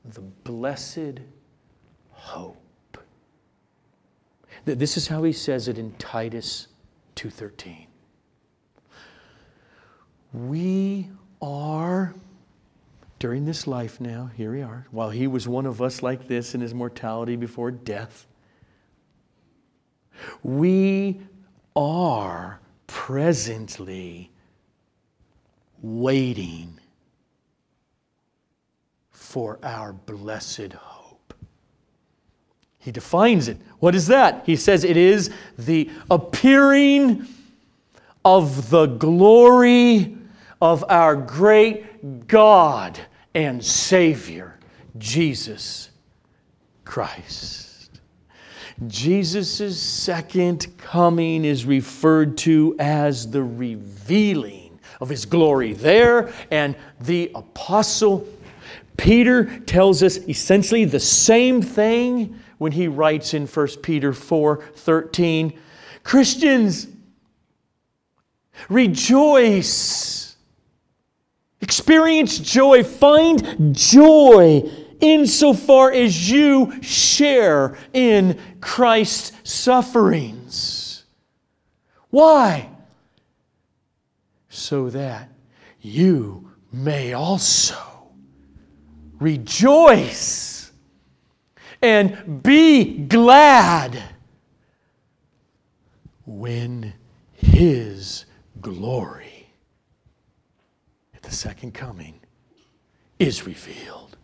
the 0.04 0.22
blessed 0.22 1.22
hope. 2.12 2.98
This 4.66 4.98
is 4.98 5.08
how 5.08 5.24
he 5.24 5.32
says 5.32 5.70
it 5.70 5.78
in 5.78 5.94
Titus 5.94 6.68
2:13. 7.16 7.88
We 10.34 11.10
are 11.42 12.14
during 13.20 13.46
this 13.46 13.66
life 13.66 14.02
now, 14.02 14.32
here 14.36 14.52
we 14.52 14.62
are, 14.62 14.88
while 14.92 15.12
he 15.12 15.28
was 15.28 15.48
one 15.48 15.66
of 15.66 15.82
us 15.82 16.04
like 16.04 16.28
this 16.28 16.54
in 16.54 16.60
his 16.60 16.74
mortality 16.74 17.38
before 17.38 17.72
death, 17.72 18.28
we 20.44 21.20
are 21.76 22.60
presently 22.88 24.32
waiting 25.82 26.80
for 29.12 29.60
our 29.62 29.94
blessed 29.94 30.74
hope. 30.74 31.34
He 32.80 32.92
defines 32.92 33.48
it. 33.48 33.58
What 33.80 33.96
is 33.96 34.08
that? 34.08 34.44
He 34.46 34.56
says 34.56 34.84
it 34.84 34.98
is 34.98 35.30
the 35.58 35.90
appearing 36.10 37.28
of 38.24 38.70
the 38.70 38.86
glory 38.86 40.18
of 40.62 40.84
our 40.90 41.16
great 41.16 42.28
God 42.28 43.00
and 43.34 43.64
Savior, 43.64 44.58
Jesus 44.98 45.90
Christ. 46.86 47.67
Jesus' 48.86 49.82
second 49.82 50.78
coming 50.78 51.44
is 51.44 51.66
referred 51.66 52.38
to 52.40 52.76
as 52.78 53.32
the 53.32 53.42
revealing 53.42 54.80
of 55.02 55.10
his 55.10 55.26
glory 55.26 55.74
there, 55.74 56.32
and 56.52 56.76
the 57.02 57.32
apostle 57.34 58.28
Peter 58.98 59.60
tells 59.62 60.04
us 60.04 60.18
essentially 60.28 60.86
the 60.86 61.00
same 61.00 61.62
thing 61.62 62.40
when 62.58 62.72
he 62.72 62.88
writes 62.88 63.34
in 63.34 63.48
1 63.48 63.68
Peter 63.82 64.14
4 64.14 64.64
13. 64.76 65.60
Christians, 66.04 66.88
rejoice, 68.70 70.36
experience 71.62 72.40
joy, 72.40 72.84
find 72.84 73.76
joy 73.76 74.70
insofar 75.00 75.92
as 75.92 76.30
you 76.30 76.82
share 76.82 77.78
in 77.94 78.40
Christ's 78.62 79.34
sufferings. 79.44 81.06
Why? 82.10 82.70
So 84.50 84.90
that 84.90 85.30
you 85.82 86.52
may 86.72 87.14
also 87.14 87.76
rejoice 89.20 90.72
and 91.82 92.42
be 92.44 93.06
glad 93.06 94.02
when 96.26 96.94
His 97.34 98.26
glory 98.62 99.48
at 101.16 101.22
the 101.22 101.32
second 101.32 101.74
coming 101.74 102.20
is 103.20 103.46
revealed. 103.46 104.17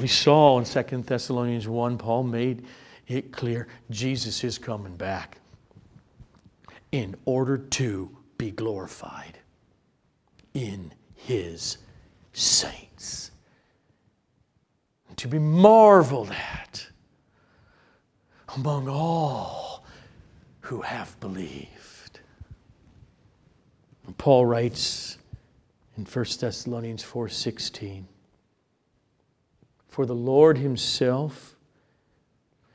We 0.00 0.08
saw 0.08 0.58
in 0.58 0.64
2 0.64 1.02
Thessalonians 1.02 1.68
1, 1.68 1.98
Paul 1.98 2.22
made 2.22 2.64
it 3.06 3.32
clear 3.32 3.68
Jesus 3.90 4.42
is 4.44 4.56
coming 4.56 4.96
back 4.96 5.40
in 6.90 7.14
order 7.26 7.58
to 7.58 8.16
be 8.38 8.50
glorified 8.50 9.36
in 10.54 10.94
his 11.14 11.76
saints. 12.32 13.30
To 15.16 15.28
be 15.28 15.38
marveled 15.38 16.30
at 16.30 16.86
among 18.56 18.88
all 18.88 19.84
who 20.60 20.80
have 20.80 21.20
believed. 21.20 22.20
And 24.06 24.16
Paul 24.16 24.46
writes 24.46 25.18
in 25.98 26.06
1 26.06 26.24
Thessalonians 26.40 27.04
4:16 27.04 28.06
For 29.90 30.06
the 30.06 30.14
Lord 30.14 30.56
himself 30.56 31.56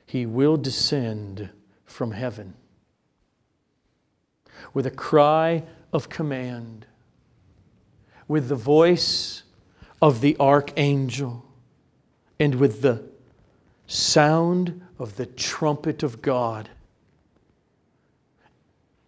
he 0.06 0.26
will 0.26 0.58
descend 0.58 1.50
from 1.86 2.12
heaven 2.12 2.56
with 4.74 4.86
a 4.86 4.92
cry 4.92 5.64
of 5.94 6.10
command 6.10 6.86
with 8.28 8.50
the 8.50 8.56
voice 8.56 9.44
of 10.02 10.20
the 10.20 10.36
archangel 10.40 11.46
and 12.38 12.56
with 12.56 12.82
the 12.82 13.04
sound 13.88 14.82
of 15.00 15.16
the 15.16 15.26
trumpet 15.26 16.04
of 16.04 16.22
God 16.22 16.70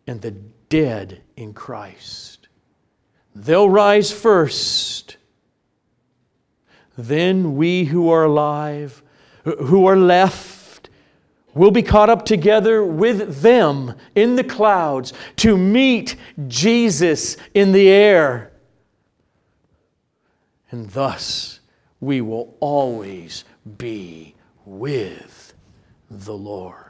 and 0.08 0.22
the 0.22 0.32
dead 0.32 1.22
in 1.36 1.54
Christ. 1.54 2.48
They'll 3.36 3.70
rise 3.70 4.12
first. 4.12 5.18
Then 6.98 7.56
we 7.56 7.86
who 7.86 8.10
are 8.10 8.24
alive, 8.24 9.04
who 9.44 9.86
are 9.86 9.98
left, 9.98 10.90
will 11.54 11.72
be 11.72 11.84
caught 11.84 12.10
up 12.10 12.26
together 12.26 12.84
with 12.84 13.42
them 13.42 13.96
in 14.16 14.36
the 14.36 14.44
clouds 14.44 15.14
to 15.38 15.58
meet 15.58 16.16
Jesus 16.48 17.38
in 17.54 17.72
the 17.72 17.90
air 17.90 18.52
and 20.72 20.90
thus 20.92 21.60
we 22.00 22.22
will 22.22 22.56
always 22.60 23.44
be 23.78 24.36
with 24.66 25.54
the 26.10 26.34
Lord. 26.34 26.84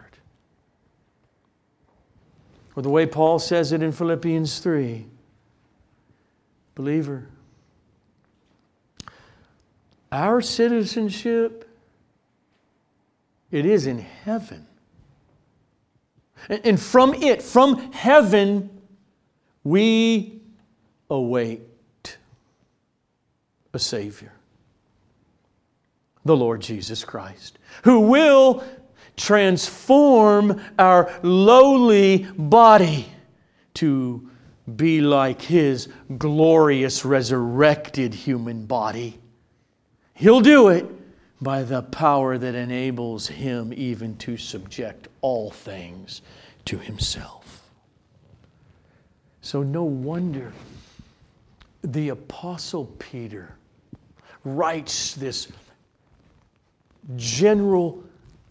Or 2.75 2.83
the 2.83 2.89
way 2.89 3.05
Paul 3.05 3.39
says 3.39 3.71
it 3.71 3.81
in 3.81 3.91
Philippians 3.91 4.59
3 4.59 5.05
Believer, 6.75 7.27
our 10.11 10.41
citizenship, 10.41 11.69
it 13.51 13.65
is 13.65 13.87
in 13.87 13.99
heaven. 13.99 14.67
And 16.49 16.79
from 16.79 17.13
it, 17.15 17.41
from 17.41 17.91
heaven, 17.91 18.69
we 19.63 20.41
await 21.09 21.61
a 23.73 23.79
Savior, 23.79 24.31
the 26.23 26.35
Lord 26.35 26.61
Jesus 26.61 27.03
Christ, 27.03 27.59
who 27.83 28.01
will 28.01 28.63
transform 29.17 30.61
our 30.77 31.11
lowly 31.23 32.27
body 32.37 33.07
to 33.75 34.29
be 34.75 35.01
like 35.01 35.41
His 35.41 35.89
glorious 36.17 37.03
resurrected 37.03 38.13
human 38.13 38.65
body. 38.65 39.19
He'll 40.17 40.41
do 40.41 40.69
it 40.69 40.85
by 41.39 41.61
the 41.61 41.83
power 41.83 42.39
that 42.39 42.55
enables 42.55 43.27
Him 43.27 43.71
even 43.75 44.17
to 44.17 44.35
subject 44.35 45.07
all 45.21 45.51
things 45.51 46.23
to 46.65 46.79
Himself. 46.79 47.69
So, 49.41 49.61
no 49.61 49.83
wonder 49.83 50.51
the 51.83 52.09
Apostle 52.09 52.85
Peter 52.97 53.55
writes 54.43 55.13
this 55.13 55.49
general 57.15 58.03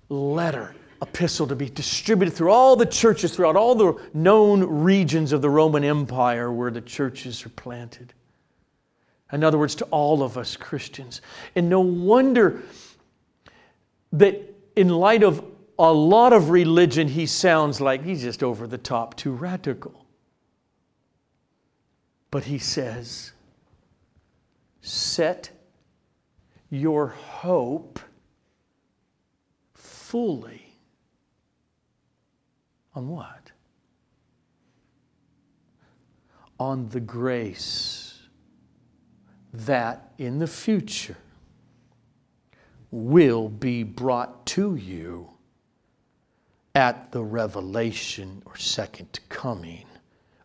letter, 0.09 0.75
epistle 1.03 1.49
to 1.49 1.57
be 1.57 1.69
distributed 1.69 2.33
through 2.33 2.53
all 2.53 2.77
the 2.77 2.87
churches, 2.87 3.35
throughout 3.35 3.57
all 3.57 3.75
the 3.75 3.95
known 4.15 4.63
regions 4.63 5.33
of 5.33 5.43
the 5.43 5.51
Roman 5.51 5.83
Empire 5.83 6.53
where 6.53 6.71
the 6.71 6.81
churches 6.81 7.45
are 7.45 7.51
planted. 7.51 8.15
In 9.33 9.43
other 9.43 9.59
words, 9.59 9.75
to 9.77 9.85
all 9.87 10.23
of 10.23 10.39
us 10.39 10.57
Christians. 10.57 11.21
And 11.55 11.69
no 11.69 11.81
wonder 11.81 12.63
that 14.13 14.55
in 14.77 14.89
light 14.89 15.23
of 15.23 15.45
a 15.79 15.93
lot 15.93 16.33
of 16.33 16.51
religion, 16.51 17.09
he 17.09 17.27
sounds 17.27 17.81
like 17.81 18.05
he's 18.05 18.23
just 18.23 18.43
over 18.43 18.67
the 18.67 18.79
top, 18.79 19.17
too 19.17 19.33
radical. 19.33 20.07
But 22.31 22.45
he 22.45 22.59
says, 22.59 23.33
set 24.81 25.51
your 26.71 27.09
hope 27.09 27.99
fully 29.75 30.73
on 32.95 33.09
what? 33.09 33.51
On 36.59 36.89
the 36.89 37.01
grace 37.01 38.06
that 39.65 40.13
in 40.19 40.39
the 40.39 40.47
future 40.47 41.17
will 42.91 43.49
be 43.49 43.83
brought 43.83 44.47
to 44.47 44.77
you 44.77 45.29
at 46.75 47.11
the 47.13 47.25
revelation 47.25 48.43
or 48.45 48.57
second 48.57 49.19
coming 49.29 49.87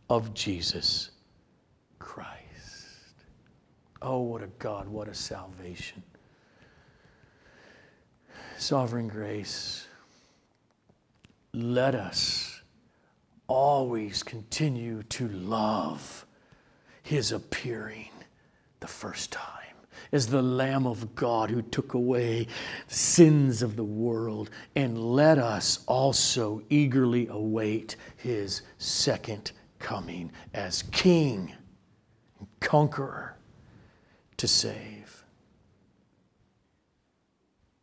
of 0.10 0.34
Jesus 0.34 1.12
Christ. 2.00 2.38
Oh, 4.02 4.20
what 4.20 4.42
a 4.42 4.48
God, 4.60 4.88
what 4.88 5.08
a 5.08 5.14
salvation. 5.14 6.02
Sovereign 8.58 9.08
grace, 9.08 9.88
let 11.54 11.96
us 11.96 12.62
always 13.48 14.24
continue 14.24 15.04
to 15.04 15.28
love 15.30 16.26
His 17.04 17.34
appearing 17.34 18.10
the 18.82 18.88
first 18.88 19.32
time 19.32 19.48
as 20.12 20.28
the 20.28 20.42
Lamb 20.42 20.86
of 20.86 21.16
God 21.16 21.50
who 21.50 21.62
took 21.62 21.94
away 21.94 22.48
sins 22.88 23.62
of 23.62 23.76
the 23.78 23.84
world, 23.84 24.50
and 24.76 24.98
let 24.98 25.38
us 25.38 25.84
also 25.88 26.62
eagerly 26.70 27.28
await 27.28 27.96
his 28.18 28.62
second 28.78 29.54
coming 29.80 30.32
as 30.54 30.84
King 30.92 31.54
and 32.40 32.48
conqueror 32.60 33.38
to 34.38 34.48
save. 34.48 35.24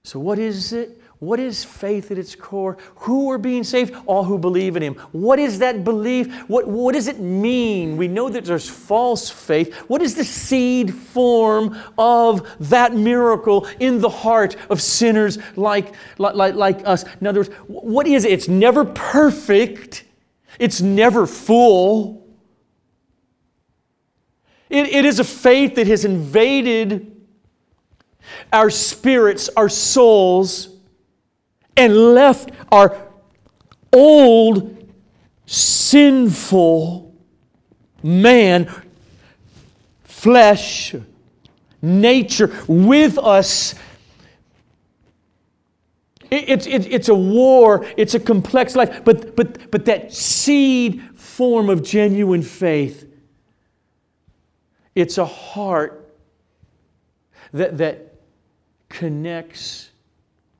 So, 0.05 0.19
what 0.19 0.39
is 0.39 0.73
it? 0.73 1.01
What 1.21 1.41
is 1.41 1.65
faith 1.65 2.13
at 2.13 2.19
its 2.19 2.37
core? 2.37 2.79
Who 2.97 3.33
are 3.33 3.39
being 3.39 3.65
saved? 3.65 3.93
All 4.07 4.23
who 4.23 4.39
believe 4.39 4.77
in 4.77 4.83
Him. 4.85 4.95
What 5.11 5.41
is 5.41 5.59
that 5.59 5.83
belief? 5.83 6.33
What, 6.49 6.69
what 6.69 6.95
does 6.95 7.09
it 7.09 7.19
mean? 7.19 7.97
We 7.97 8.07
know 8.07 8.29
that 8.29 8.45
there's 8.45 8.69
false 8.69 9.29
faith. 9.29 9.75
What 9.89 10.01
is 10.01 10.15
the 10.15 10.23
seed 10.23 10.95
form 10.95 11.77
of 11.99 12.49
that 12.71 12.95
miracle 12.95 13.67
in 13.81 14.01
the 14.01 14.09
heart 14.09 14.55
of 14.71 14.81
sinners 14.81 15.39
like, 15.57 15.93
like, 16.19 16.55
like 16.55 16.87
us? 16.87 17.05
In 17.21 17.27
other 17.27 17.41
words, 17.41 17.51
what 17.67 18.07
is 18.07 18.25
it? 18.25 18.31
It's 18.31 18.49
never 18.49 18.85
perfect, 18.85 20.05
it's 20.61 20.81
never 20.81 21.27
full. 21.27 22.29
It, 24.71 24.87
it 24.87 25.05
is 25.05 25.19
a 25.19 25.25
faith 25.25 25.75
that 25.77 25.89
has 25.89 26.05
invaded 26.05 27.17
our 28.53 28.71
spirits, 28.71 29.49
our 29.57 29.69
souls 29.69 30.78
and 31.79 31.97
left 32.15 32.51
our 32.73 33.01
old 33.93 34.77
sinful 35.47 37.15
man, 38.03 38.71
flesh, 40.03 40.95
nature 41.81 42.53
with 42.67 43.17
us. 43.17 43.75
It's, 46.31 46.67
it's, 46.67 46.87
it's 46.87 47.09
a 47.09 47.15
war, 47.15 47.87
it's 47.97 48.15
a 48.15 48.21
complex 48.21 48.77
life, 48.77 49.03
but, 49.05 49.35
but, 49.35 49.71
but 49.71 49.87
that 49.87 50.13
seed 50.13 51.03
form 51.15 51.71
of 51.71 51.83
genuine 51.83 52.43
faith, 52.43 53.11
it's 54.95 55.17
a 55.17 55.25
heart 55.25 56.13
that, 57.53 57.79
that 57.79 58.15
connects 58.91 59.88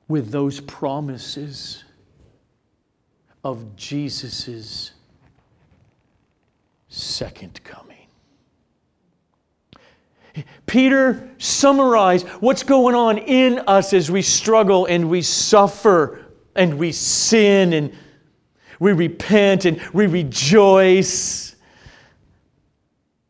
with 0.09 0.31
those 0.31 0.59
promises 0.59 1.85
of 3.43 3.75
Jesus' 3.77 4.91
second 6.89 7.63
coming. 7.63 7.95
Peter 10.65 11.29
summarized 11.37 12.27
what's 12.39 12.63
going 12.63 12.95
on 12.95 13.17
in 13.19 13.59
us 13.67 13.93
as 13.93 14.09
we 14.09 14.21
struggle 14.21 14.85
and 14.87 15.09
we 15.09 15.21
suffer 15.21 16.25
and 16.55 16.77
we 16.77 16.91
sin 16.91 17.73
and 17.73 17.93
we 18.79 18.93
repent 18.93 19.65
and 19.65 19.79
we 19.93 20.07
rejoice 20.07 21.55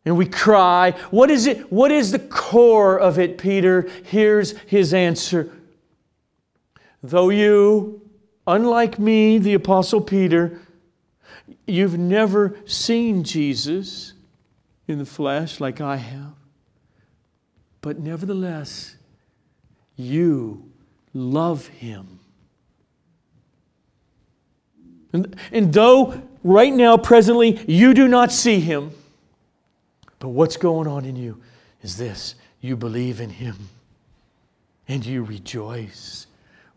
and 0.05 0.17
we 0.17 0.25
cry. 0.25 0.91
What 1.11 1.29
is 1.29 1.45
it? 1.45 1.71
What 1.71 1.91
is 1.91 2.11
the 2.11 2.19
core 2.19 2.97
of 2.99 3.19
it, 3.19 3.37
Peter? 3.37 3.89
Here's 4.05 4.51
his 4.59 4.93
answer 4.93 5.51
Though 7.01 7.29
you, 7.29 8.01
unlike 8.45 8.99
me, 8.99 9.37
the 9.37 9.53
Apostle 9.53 10.01
Peter, 10.01 10.59
you've 11.65 11.97
never 11.97 12.57
seen 12.65 13.23
Jesus 13.23 14.13
in 14.87 14.97
the 14.99 15.05
flesh 15.05 15.59
like 15.59 15.79
I 15.81 15.97
have, 15.97 16.33
but 17.81 17.99
nevertheless, 17.99 18.95
you 19.95 20.71
love 21.13 21.67
him. 21.67 22.19
And, 25.13 25.35
and 25.51 25.73
though 25.73 26.21
right 26.43 26.73
now, 26.73 26.97
presently, 26.97 27.59
you 27.67 27.93
do 27.93 28.07
not 28.07 28.31
see 28.31 28.59
him, 28.59 28.91
but 30.19 30.29
what's 30.29 30.57
going 30.57 30.87
on 30.87 31.05
in 31.05 31.15
you 31.15 31.41
is 31.81 31.97
this. 31.97 32.35
You 32.61 32.75
believe 32.75 33.21
in 33.21 33.29
him 33.29 33.55
and 34.87 35.05
you 35.05 35.23
rejoice 35.23 36.27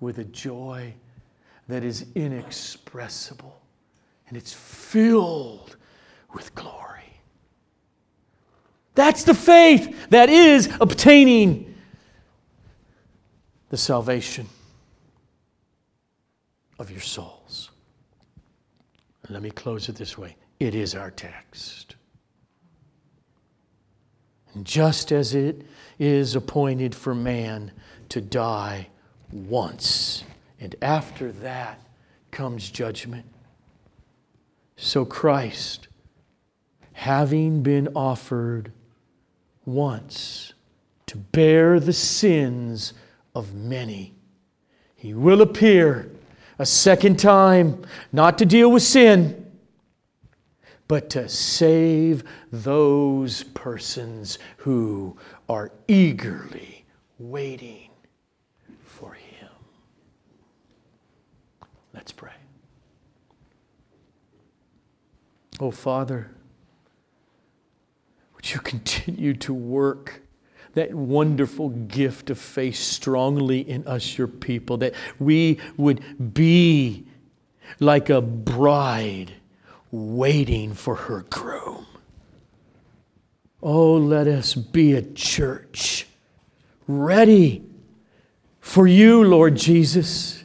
with 0.02 0.18
a 0.18 0.24
joy 0.24 0.92
that 1.68 1.84
is 1.84 2.06
inexpressible 2.16 3.62
and 4.26 4.36
it's 4.36 4.52
filled 4.52 5.76
with 6.34 6.52
glory. 6.56 7.20
That's 8.96 9.22
the 9.22 9.34
faith 9.34 10.10
that 10.10 10.28
is 10.28 10.68
obtaining 10.80 11.74
the 13.70 13.76
salvation 13.76 14.48
of 16.80 16.90
your 16.90 17.00
souls. 17.00 17.70
let 19.30 19.40
me 19.40 19.50
close 19.50 19.88
it 19.88 19.94
this 19.94 20.18
way 20.18 20.36
it 20.58 20.74
is 20.74 20.94
our 20.96 21.12
text. 21.12 21.94
And 24.54 24.66
just 24.66 25.12
as 25.12 25.34
it 25.34 25.64
is 25.98 26.34
appointed 26.34 26.94
for 26.94 27.14
man 27.14 27.70
to 28.10 28.20
die 28.20 28.88
once, 29.32 30.24
and 30.60 30.74
after 30.82 31.32
that 31.32 31.80
comes 32.30 32.70
judgment. 32.70 33.26
So 34.76 35.04
Christ, 35.04 35.88
having 36.92 37.62
been 37.62 37.88
offered 37.94 38.72
once 39.64 40.54
to 41.06 41.16
bear 41.18 41.78
the 41.78 41.92
sins 41.92 42.92
of 43.34 43.54
many, 43.54 44.14
he 44.94 45.14
will 45.14 45.40
appear 45.40 46.10
a 46.58 46.66
second 46.66 47.18
time, 47.18 47.84
not 48.12 48.38
to 48.38 48.46
deal 48.46 48.70
with 48.70 48.82
sin, 48.82 49.50
but 50.88 51.08
to 51.10 51.28
save 51.28 52.22
those 52.50 53.44
persons 53.44 54.38
who 54.58 55.16
are 55.48 55.72
eagerly 55.88 56.84
waiting 57.18 57.91
Let's 62.02 62.10
pray. 62.10 62.32
Oh, 65.60 65.70
Father, 65.70 66.32
would 68.34 68.52
you 68.52 68.58
continue 68.58 69.34
to 69.34 69.54
work 69.54 70.20
that 70.74 70.92
wonderful 70.92 71.68
gift 71.68 72.28
of 72.28 72.40
faith 72.40 72.74
strongly 72.74 73.60
in 73.60 73.86
us, 73.86 74.18
your 74.18 74.26
people, 74.26 74.78
that 74.78 74.94
we 75.20 75.60
would 75.76 76.34
be 76.34 77.06
like 77.78 78.10
a 78.10 78.20
bride 78.20 79.34
waiting 79.92 80.74
for 80.74 80.96
her 80.96 81.24
groom. 81.30 81.86
Oh, 83.62 83.94
let 83.94 84.26
us 84.26 84.56
be 84.56 84.94
a 84.94 85.02
church 85.02 86.08
ready 86.88 87.62
for 88.60 88.88
you, 88.88 89.22
Lord 89.22 89.54
Jesus 89.54 90.41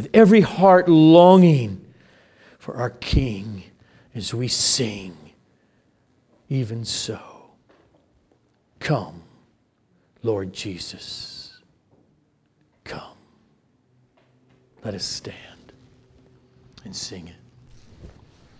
with 0.00 0.08
every 0.14 0.40
heart 0.40 0.88
longing 0.88 1.84
for 2.58 2.76
our 2.76 2.88
King 2.88 3.64
as 4.14 4.32
we 4.32 4.48
sing, 4.48 5.14
even 6.48 6.86
so. 6.86 7.20
Come, 8.78 9.22
Lord 10.22 10.54
Jesus. 10.54 11.58
Come. 12.82 13.18
Let 14.82 14.94
us 14.94 15.04
stand 15.04 15.74
and 16.86 16.96
sing 16.96 17.28
it. 17.28 17.39